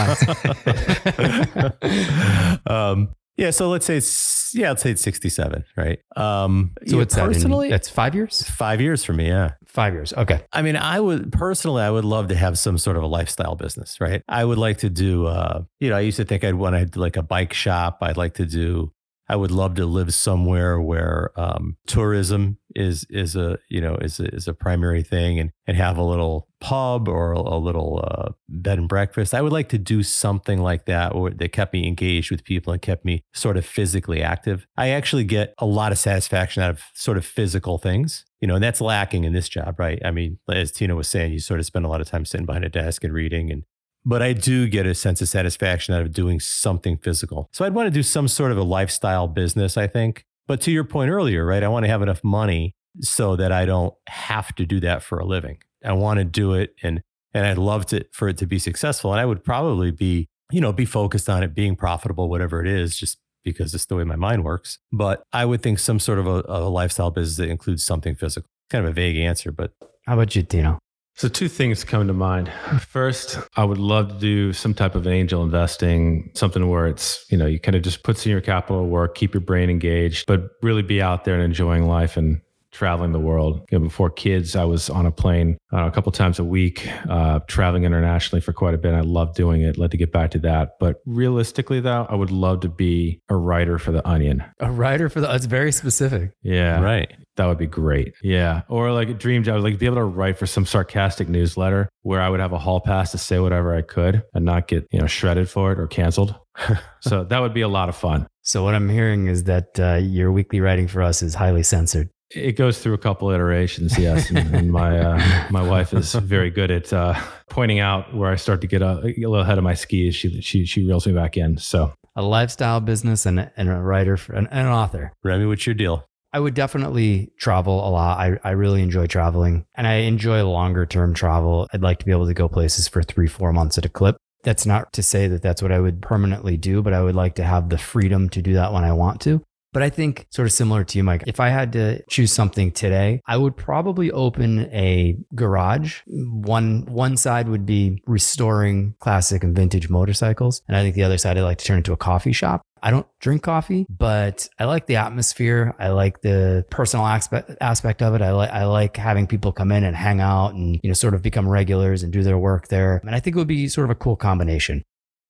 lines. 2.60 2.60
um, 2.68 3.10
yeah. 3.38 3.50
So 3.50 3.70
let's 3.70 3.86
say 3.86 3.98
it's, 3.98 4.54
yeah, 4.54 4.70
let's 4.70 4.84
say 4.84 4.92
it's 4.92 5.02
67, 5.02 5.64
right? 5.76 6.00
Um, 6.16 6.72
so 6.86 7.00
it's 7.00 7.16
personally, 7.16 7.70
that 7.70 7.74
in, 7.74 7.78
that's 7.78 7.90
five 7.90 8.16
years? 8.16 8.44
Five 8.44 8.82
years 8.82 9.04
for 9.04 9.14
me. 9.14 9.28
Yeah. 9.28 9.52
Five 9.66 9.94
years. 9.94 10.14
Okay. 10.14 10.42
I 10.52 10.62
mean, 10.62 10.76
I 10.76 11.00
would 11.00 11.32
personally, 11.32 11.82
I 11.82 11.90
would 11.90 12.06
love 12.06 12.28
to 12.28 12.36
have 12.36 12.60
some 12.60 12.78
sort 12.78 12.98
of 12.98 13.04
a 13.04 13.08
lifestyle 13.08 13.56
business, 13.56 14.00
right? 14.00 14.22
I 14.28 14.46
would 14.46 14.58
like 14.58 14.78
to 14.80 14.90
do, 14.90 15.26
uh, 15.26 15.64
you 15.80 15.90
know, 15.90 15.98
I 15.98 16.02
used 16.02 16.18
to 16.18 16.26
think 16.26 16.44
I'd 16.44 16.56
want 16.56 16.76
to 16.76 16.86
do 16.86 17.00
like 17.00 17.18
a 17.18 17.24
bike 17.24 17.54
shop. 17.54 17.98
I'd 18.02 18.18
like 18.18 18.36
to 18.36 18.46
do 18.46 18.94
I 19.34 19.36
would 19.36 19.50
love 19.50 19.74
to 19.76 19.88
live 19.88 20.14
somewhere 20.14 20.80
where 20.80 21.32
um, 21.36 21.76
tourism 21.88 22.60
is 22.76 23.08
is 23.10 23.36
a 23.36 23.58
you 23.68 23.82
know 23.82 23.96
is 23.96 24.20
a, 24.20 24.26
is 24.26 24.48
a 24.48 24.54
primary 24.54 25.02
thing, 25.02 25.40
and 25.40 25.50
and 25.66 25.76
have 25.76 25.98
a 25.98 26.04
little 26.04 26.48
pub 26.62 27.08
or 27.08 27.32
a, 27.32 27.58
little 27.58 28.06
uh, 28.08 28.30
bed 28.48 28.78
and 28.78 28.88
breakfast. 28.88 29.34
I 29.34 29.42
would 29.42 29.52
like 29.52 29.70
to 29.70 29.80
do 29.80 30.04
something 30.04 30.62
like 30.62 30.86
that, 30.86 31.16
or 31.16 31.32
that 31.32 31.52
kept 31.52 31.74
me 31.74 31.88
engaged 31.88 32.30
with 32.30 32.44
people 32.44 32.74
and 32.74 32.82
kept 32.82 33.06
me 33.06 33.24
sort 33.34 33.58
of 33.58 33.66
physically 33.66 34.22
active. 34.22 34.68
I 34.78 34.90
actually 34.90 35.24
get 35.24 35.56
a 35.58 35.66
lot 35.66 35.92
of 35.92 35.98
satisfaction 35.98 36.62
out 36.62 36.70
of 36.70 36.84
sort 36.94 37.18
of 37.18 37.26
physical 37.26 37.80
things, 37.80 38.26
you 38.40 38.48
know, 38.48 38.54
and 38.54 38.64
that's 38.64 38.82
lacking 38.82 39.24
in 39.24 39.34
this 39.34 39.50
job, 39.50 39.80
right? 39.80 40.00
I 40.06 40.12
mean, 40.12 40.38
as 40.48 40.72
Tino 40.72 40.96
was 40.96 41.08
saying, 41.08 41.34
you 41.34 41.40
sort 41.40 41.60
of 41.60 41.66
spend 41.66 41.86
a 41.86 41.90
lot 41.90 42.02
of 42.02 42.08
time 42.08 42.24
sitting 42.24 42.46
behind 42.46 42.66
a 42.66 42.70
desk 42.70 43.04
and 43.04 43.14
reading 43.14 43.52
and 43.52 43.64
but 44.06 44.22
I 44.22 44.34
do 44.34 44.68
get 44.68 44.86
a 44.86 44.94
sense 44.94 45.22
of 45.22 45.30
satisfaction 45.30 45.94
out 45.94 46.02
of 46.02 46.12
doing 46.12 46.40
something 46.40 46.98
physical. 46.98 47.50
So 47.54 47.66
I'd 47.66 47.74
want 47.74 47.88
to 47.88 47.92
do 47.92 48.04
some 48.04 48.28
sort 48.28 48.52
of 48.52 48.58
a 48.58 48.64
lifestyle 48.64 49.28
business, 49.28 49.78
I 49.78 49.88
think. 49.88 50.26
But 50.48 50.60
to 50.62 50.72
your 50.72 50.84
point 50.84 51.10
earlier, 51.10 51.46
right? 51.46 51.64
I 51.64 51.70
want 51.70 51.86
to 51.86 51.90
have 51.90 52.02
enough 52.02 52.24
money 52.24 52.76
so 53.00 53.36
that 53.36 53.52
I 53.52 53.66
don't 53.66 53.94
have 54.08 54.54
to 54.56 54.66
do 54.66 54.80
that 54.82 55.04
for 55.04 55.20
a 55.20 55.26
living. 55.26 55.58
I 55.84 55.94
want 55.94 56.20
to 56.20 56.26
do 56.26 56.54
it 56.54 56.76
and 56.84 57.02
and 57.34 57.48
I'd 57.48 57.58
love 57.58 57.88
to 57.88 58.06
for 58.12 58.30
it 58.30 58.38
to 58.38 58.46
be 58.46 58.60
successful. 58.60 59.12
And 59.12 59.20
I 59.20 59.26
would 59.26 59.44
probably 59.44 59.92
be, 59.92 60.28
you 60.52 60.62
know, 60.62 60.72
be 60.72 60.86
focused 60.86 61.30
on 61.30 61.42
it 61.44 61.56
being 61.56 61.76
profitable, 61.76 62.30
whatever 62.30 62.62
it 62.62 62.68
is, 62.68 62.96
just 62.98 63.18
because 63.44 63.74
it's 63.74 63.86
the 63.86 63.96
way 63.96 64.04
my 64.04 64.16
mind 64.16 64.44
works. 64.44 64.80
But 64.92 65.24
I 65.34 65.46
would 65.46 65.62
think 65.62 65.80
some 65.80 66.00
sort 66.00 66.20
of 66.20 66.28
a, 66.28 66.44
a 66.48 66.70
lifestyle 66.70 67.10
business 67.10 67.38
that 67.38 67.50
includes 67.50 67.84
something 67.84 68.16
physical. 68.16 68.48
Kind 68.70 68.86
of 68.86 68.92
a 68.92 68.94
vague 68.94 69.18
answer, 69.18 69.52
but 69.52 69.72
how 70.06 70.14
about 70.14 70.36
you, 70.36 70.44
Tino? 70.44 70.80
So, 71.16 71.28
two 71.28 71.48
things 71.48 71.84
come 71.84 72.08
to 72.08 72.14
mind. 72.14 72.52
First, 72.80 73.38
I 73.56 73.64
would 73.64 73.78
love 73.78 74.10
to 74.10 74.20
do 74.20 74.52
some 74.52 74.74
type 74.74 74.96
of 74.96 75.06
angel 75.06 75.44
investing, 75.44 76.32
something 76.34 76.68
where 76.68 76.88
it's, 76.88 77.26
you 77.30 77.38
know, 77.38 77.46
you 77.46 77.60
kind 77.60 77.76
of 77.76 77.84
just 77.84 78.02
put 78.02 78.18
of 78.18 78.26
your 78.26 78.42
capital 78.42 78.88
work, 78.88 79.14
keep 79.14 79.34
your 79.34 79.42
brain 79.42 79.70
engaged, 79.70 80.26
but 80.26 80.52
really 80.64 80.82
be 80.82 81.02
out 81.04 81.24
there 81.24 81.36
and 81.36 81.44
enjoying 81.44 81.86
life 81.86 82.18
and 82.18 82.42
traveling 82.74 83.12
the 83.12 83.20
world. 83.20 83.66
You 83.72 83.80
know, 83.80 83.86
before 83.86 84.10
kids, 84.10 84.56
I 84.56 84.66
was 84.66 84.90
on 84.90 85.06
a 85.06 85.12
plane 85.12 85.58
uh, 85.72 85.86
a 85.86 85.92
couple 85.92 86.12
times 86.12 86.40
a 86.40 86.44
week, 86.44 86.90
uh, 87.10 87.40
traveling 87.48 87.84
internationally 87.84 88.42
for 88.42 88.52
quite 88.52 88.74
a 88.74 88.78
bit. 88.78 88.94
I 88.94 89.02
love 89.02 89.36
doing 89.36 89.62
it. 89.62 89.78
Love 89.78 89.92
to 89.92 89.98
get 89.98 90.12
back 90.12 90.32
to 90.32 90.40
that. 90.40 90.72
But 90.80 90.98
realistically, 91.06 91.80
though, 91.80 92.06
I 92.10 92.16
would 92.16 92.32
love 92.32 92.62
to 92.62 92.70
be 92.70 93.22
a 93.30 93.36
writer 93.36 93.80
for 93.80 93.92
the 93.92 94.06
Onion. 94.08 94.44
A 94.60 94.72
writer 94.72 95.08
for 95.08 95.22
the. 95.22 95.34
It's 95.34 95.46
very 95.46 95.72
specific. 95.72 96.32
Yeah, 96.42 96.82
right. 96.82 97.12
That 97.36 97.48
would 97.48 97.58
be 97.58 97.68
great. 97.68 98.14
Yeah, 98.22 98.62
or 98.68 98.92
like 98.92 99.10
a 99.10 99.14
dream 99.14 99.44
job, 99.44 99.64
like 99.64 99.80
be 99.80 99.86
able 99.86 99.96
to 99.98 100.04
write 100.04 100.38
for 100.38 100.46
some 100.46 100.66
sarcastic 100.66 101.30
newsletter 101.30 101.90
where 102.02 102.22
I 102.22 102.30
would 102.30 102.40
have 102.40 102.54
a 102.54 102.60
hall 102.60 102.82
pass 102.82 103.12
to 103.12 103.18
say 103.18 103.40
whatever 103.40 103.76
I 103.76 103.82
could 103.82 104.24
and 104.34 104.46
not 104.46 104.68
get 104.68 104.88
you 104.92 105.00
know 105.00 105.08
shredded 105.08 105.50
for 105.50 105.72
it 105.72 105.80
or 105.80 105.88
canceled. 105.88 106.36
so 107.02 107.24
that 107.24 107.40
would 107.40 107.54
be 107.54 107.62
a 107.62 107.68
lot 107.68 107.90
of 107.90 107.96
fun. 107.96 108.28
So 108.42 108.64
what 108.64 108.76
I'm 108.76 108.90
hearing 108.90 109.28
is 109.28 109.46
that 109.46 109.80
uh, 109.80 109.96
your 109.96 110.32
weekly 110.32 110.60
writing 110.60 110.88
for 110.88 111.02
us 111.02 111.22
is 111.22 111.34
highly 111.34 111.64
censored. 111.64 112.10
It 112.36 112.54
goes 112.54 112.80
through 112.80 112.94
a 112.94 112.98
couple 112.98 113.30
iterations, 113.30 113.98
yes, 113.98 114.30
and, 114.30 114.56
and 114.56 114.72
my 114.72 114.98
uh, 114.98 115.48
my 115.52 115.62
wife 115.62 115.94
is 115.94 116.14
very 116.14 116.50
good 116.50 116.72
at 116.72 116.92
uh, 116.92 117.20
pointing 117.50 117.80
out 117.80 118.16
where 118.16 118.32
I 118.32 118.36
start 118.36 118.62
to 118.62 118.68
get 118.68 118.82
a, 118.82 119.02
a, 119.04 119.14
little 119.18 119.42
ahead 119.42 119.58
of 119.58 119.64
my 119.64 119.76
skis. 119.76 120.16
She 120.16 120.42
she 120.42 120.66
she 120.66 120.86
reels 120.86 121.06
me 121.06 121.14
back 121.14 121.38
in. 121.38 121.58
So 121.58 121.94
a 122.16 122.22
lifestyle 122.22 122.80
business 122.80 123.26
and, 123.26 123.52
and 123.58 123.70
a 123.70 123.80
writer 123.80 124.18
for, 124.18 124.34
and, 124.34 124.48
and 124.52 124.68
an 124.68 124.74
author. 124.74 125.14
Remy, 125.24 125.46
what's 125.46 125.66
your 125.66 125.74
deal? 125.74 126.06
I 126.32 126.40
would 126.40 126.56
definitely 126.56 127.32
travel 127.38 127.88
a 127.88 127.90
lot. 127.90 128.18
I, 128.20 128.40
I 128.44 128.52
really 128.52 128.82
enjoy 128.82 129.06
traveling 129.06 129.66
and 129.76 129.86
I 129.86 129.96
enjoy 129.96 130.44
longer 130.44 130.86
term 130.86 131.14
travel. 131.14 131.68
I'd 131.74 131.84
like 131.84 132.00
to 132.00 132.06
be 132.06 132.12
able 132.12 132.26
to 132.26 132.34
go 132.34 132.50
places 132.50 132.88
for 132.88 133.04
three, 133.04 133.28
four 133.28 133.54
months 133.54 133.78
at 133.78 133.86
a 133.86 133.90
clip. 133.90 134.18
That's 134.44 134.66
not 134.66 134.92
to 134.94 135.04
say 135.04 135.28
that 135.28 135.42
that's 135.42 135.62
what 135.62 135.72
I 135.72 135.80
would 135.80 136.02
permanently 136.02 136.58
do, 136.58 136.82
but 136.82 136.94
I 136.94 137.02
would 137.02 137.16
like 137.16 137.36
to 137.36 137.44
have 137.44 137.70
the 137.70 137.78
freedom 137.78 138.30
to 138.30 138.42
do 138.42 138.54
that 138.54 138.74
when 138.74 138.84
I 138.84 138.94
want 138.94 139.22
to. 139.22 139.44
But 139.74 139.84
I 139.84 139.90
think 139.90 140.28
sort 140.30 140.46
of 140.46 140.52
similar 140.52 140.84
to 140.84 140.98
you, 140.98 141.04
Mike, 141.04 141.24
if 141.28 141.40
I 141.40 141.50
had 141.50 141.74
to 141.74 142.04
choose 142.08 142.32
something 142.32 142.72
today, 142.72 143.22
I 143.26 143.38
would 143.38 143.58
probably 143.58 144.12
open 144.12 144.70
a 144.72 145.18
garage. 145.36 146.02
One 146.06 146.86
one 146.86 147.18
side 147.18 147.50
would 147.50 147.66
be 147.66 148.02
restoring 148.06 148.96
classic 149.00 149.44
and 149.44 149.56
vintage 149.56 149.90
motorcycles. 149.90 150.62
And 150.68 150.78
I 150.78 150.84
think 150.84 150.96
the 150.96 151.04
other 151.04 151.18
side 151.18 151.38
I'd 151.38 151.42
like 151.42 151.58
to 151.58 151.66
turn 151.66 151.78
into 151.78 151.94
a 151.94 151.98
coffee 151.98 152.34
shop. 152.34 152.62
I 152.84 152.92
don't 152.92 153.08
drink 153.22 153.44
coffee, 153.44 153.86
but 153.90 154.48
I 154.60 154.66
like 154.66 154.88
the 154.88 154.98
atmosphere. 154.98 155.74
I 155.80 155.90
like 155.90 156.22
the 156.22 156.66
personal 156.70 157.06
aspect 157.06 157.52
aspect 157.62 158.02
of 158.02 158.14
it. 158.14 158.22
I 158.22 158.32
like 158.32 158.52
I 158.52 158.66
like 158.66 158.98
having 158.98 159.26
people 159.26 159.54
come 159.54 159.72
in 159.72 159.84
and 159.86 159.96
hang 159.96 160.20
out 160.20 160.54
and 160.54 160.80
you 160.84 160.90
know 160.90 160.94
sort 160.94 161.14
of 161.14 161.22
become 161.22 161.48
regulars 161.48 162.04
and 162.04 162.12
do 162.12 162.24
their 162.24 162.38
work 162.38 162.68
there. 162.68 163.00
And 163.04 163.16
I 163.16 163.20
think 163.20 163.36
it 163.36 163.40
would 163.40 163.48
be 163.48 163.70
sort 163.70 163.86
of 163.86 163.92
a 163.92 163.96
cool 163.96 164.18
combination. 164.18 164.84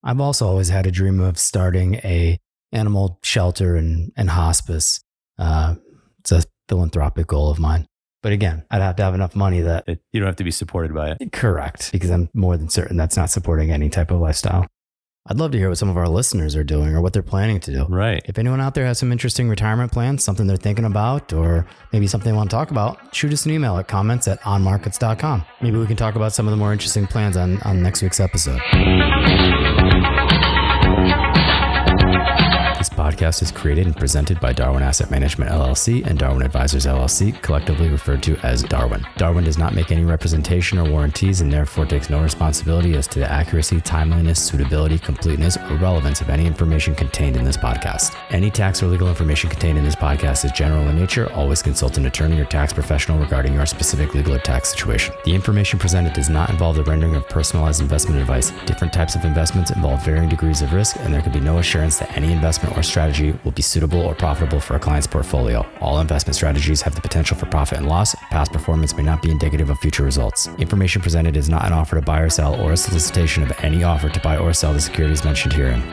I've 0.04 0.20
also 0.20 0.48
always 0.48 0.70
had 0.70 0.86
a 0.86 0.92
dream 0.92 1.22
of 1.22 1.38
starting 1.38 1.96
a 1.96 2.40
animal 2.74 3.20
shelter 3.24 3.76
and, 3.76 4.12
and 4.18 4.30
hospice. 4.30 5.02
Uh, 5.38 5.76
it's 6.20 6.32
a 6.32 6.44
philanthropic 6.68 7.28
goal 7.28 7.50
of 7.50 7.60
mine. 7.60 7.88
But 8.22 8.32
again, 8.32 8.64
I'd 8.72 8.82
have 8.82 8.96
to 8.98 9.04
have 9.04 9.14
enough 9.14 9.36
money 9.36 9.62
that. 9.62 9.84
It, 9.88 10.02
you 10.12 10.20
don't 10.20 10.28
have 10.28 10.38
to 10.38 10.44
be 10.44 10.52
supported 10.52 10.94
by 10.94 11.12
it. 11.12 11.32
Correct, 11.34 11.92
because 11.92 12.10
I'm 12.10 12.30
more 12.34 12.58
than 12.58 12.70
certain 12.70 12.96
that's 12.96 13.18
not 13.18 13.30
supporting 13.30 13.72
any 13.72 13.90
type 13.90 14.12
of 14.12 14.20
lifestyle. 14.20 14.66
I'd 15.26 15.38
love 15.38 15.52
to 15.52 15.58
hear 15.58 15.70
what 15.70 15.78
some 15.78 15.88
of 15.88 15.96
our 15.96 16.10
listeners 16.10 16.54
are 16.54 16.66
doing 16.66 16.94
or 16.94 17.02
what 17.02 17.14
they're 17.14 17.22
planning 17.22 17.62
to 17.62 17.72
do. 17.72 17.86
Right. 17.86 18.22
If 18.26 18.38
anyone 18.38 18.60
out 18.60 18.76
there 18.76 18.86
has 18.86 19.00
some 19.00 19.10
interesting 19.10 19.48
retirement 19.48 19.94
plans, 19.94 20.22
something 20.22 20.48
they're 20.48 20.58
thinking 20.58 20.84
about, 20.84 21.32
or 21.32 21.66
maybe 21.94 22.08
something 22.08 22.30
they 22.30 22.36
want 22.36 22.50
to 22.50 22.56
talk 22.56 22.72
about, 22.72 23.16
shoot 23.16 23.32
us 23.32 23.46
an 23.46 23.54
email 23.54 23.78
at 23.78 23.88
comments 23.88 24.28
at 24.28 24.42
onmarkets.com. 24.42 25.46
Maybe 25.62 25.78
we 25.78 25.88
can 25.88 25.96
talk 25.96 26.16
about 26.16 26.34
some 26.34 26.46
of 26.46 26.52
the 26.52 26.58
more 26.58 26.74
interesting 26.74 27.08
plans 27.08 27.38
on, 27.38 27.62
on 27.62 27.82
next 27.82 28.02
week's 28.02 28.20
episode. 28.20 28.60
Podcast 33.14 33.44
is 33.44 33.52
created 33.52 33.86
and 33.86 33.96
presented 33.96 34.40
by 34.40 34.52
Darwin 34.52 34.82
Asset 34.82 35.12
Management 35.12 35.52
LLC 35.52 36.04
and 36.06 36.18
Darwin 36.18 36.42
Advisors 36.42 36.88
LLC, 36.88 37.40
collectively 37.44 37.88
referred 37.88 38.24
to 38.24 38.36
as 38.38 38.64
Darwin. 38.64 39.06
Darwin 39.18 39.44
does 39.44 39.58
not 39.58 39.76
make 39.76 39.92
any 39.92 40.04
representation 40.04 40.80
or 40.80 40.90
warranties 40.90 41.42
and 41.42 41.54
therefore 41.54 41.86
takes 41.86 42.10
no 42.10 42.24
responsibility 42.24 42.96
as 42.96 43.08
to 43.08 43.20
the 43.20 43.32
accuracy, 43.32 43.80
timeliness, 43.82 44.42
suitability, 44.42 44.98
completeness, 44.98 45.58
or 45.58 45.76
relevance 45.78 46.22
of 46.22 46.30
any 46.30 46.48
information 46.48 46.96
contained 46.96 47.38
in 47.38 47.44
this 47.44 47.56
podcast. 47.56 48.16
Any 48.32 48.50
tax 48.50 48.82
or 48.82 48.88
legal 48.88 49.08
information 49.08 49.50
contained 49.50 49.78
in 49.78 49.84
this 49.84 49.96
podcast 49.96 50.44
is 50.44 50.52
general 50.52 50.88
in 50.88 50.96
nature. 50.96 51.32
Always 51.34 51.62
consult 51.62 51.98
an 51.98 52.08
attorney 52.08 52.40
or 52.40 52.46
tax 52.46 52.74
professional 52.74 53.20
regarding 53.20 53.54
your 53.54 53.68
specific 53.68 54.16
legal 54.16 54.34
or 54.34 54.40
tax 54.40 54.70
situation. 54.70 55.14
The 55.24 55.36
information 55.36 55.78
presented 55.78 56.14
does 56.14 56.30
not 56.30 56.50
involve 56.50 56.78
the 56.78 56.84
rendering 56.84 57.16
of 57.16 57.30
personalized 57.30 57.80
investment 57.80 58.20
advice. 58.20 58.52
Different 58.66 58.92
types 58.92 59.16
of 59.16 59.24
investments 59.24 59.70
involve 59.70 60.04
varying 60.04 60.30
degrees 60.30 60.64
of 60.64 60.74
risk, 60.74 60.96
and 61.02 61.14
there 61.14 61.22
can 61.22 61.32
be 61.32 61.40
no 61.40 61.60
assurance 61.60 62.00
that 62.00 62.16
any 62.18 62.32
investment 62.32 62.76
or 62.76 62.82
strategy 63.04 63.38
will 63.44 63.52
be 63.52 63.62
suitable 63.62 64.00
or 64.00 64.16
profitable 64.16 64.62
for 64.62 64.78
a 64.78 64.80
client's 64.80 65.08
portfolio. 65.08 65.66
All 65.82 66.00
investment 66.00 66.36
strategies 66.38 66.82
have 66.84 66.96
the 66.96 67.02
potential 67.02 67.36
for 67.36 67.48
profit 67.48 67.78
and 67.80 67.88
loss. 67.88 68.16
Past 68.32 68.54
performance 68.54 68.96
may 68.96 69.04
not 69.04 69.22
be 69.22 69.30
indicative 69.30 69.70
of 69.70 69.78
future 69.80 70.04
results. 70.04 70.48
Information 70.58 71.02
presented 71.02 71.36
is 71.36 71.50
not 71.50 71.66
an 71.66 71.74
offer 71.74 71.98
to 71.98 72.02
buy 72.02 72.22
or 72.22 72.30
sell 72.30 72.56
or 72.62 72.72
a 72.72 72.78
solicitation 72.78 73.44
of 73.44 73.52
any 73.60 73.84
offer 73.84 74.08
to 74.08 74.20
buy 74.22 74.38
or 74.38 74.54
sell 74.54 74.72
the 74.72 74.80
securities 74.80 75.26
mentioned 75.26 75.54
herein. 75.54 75.84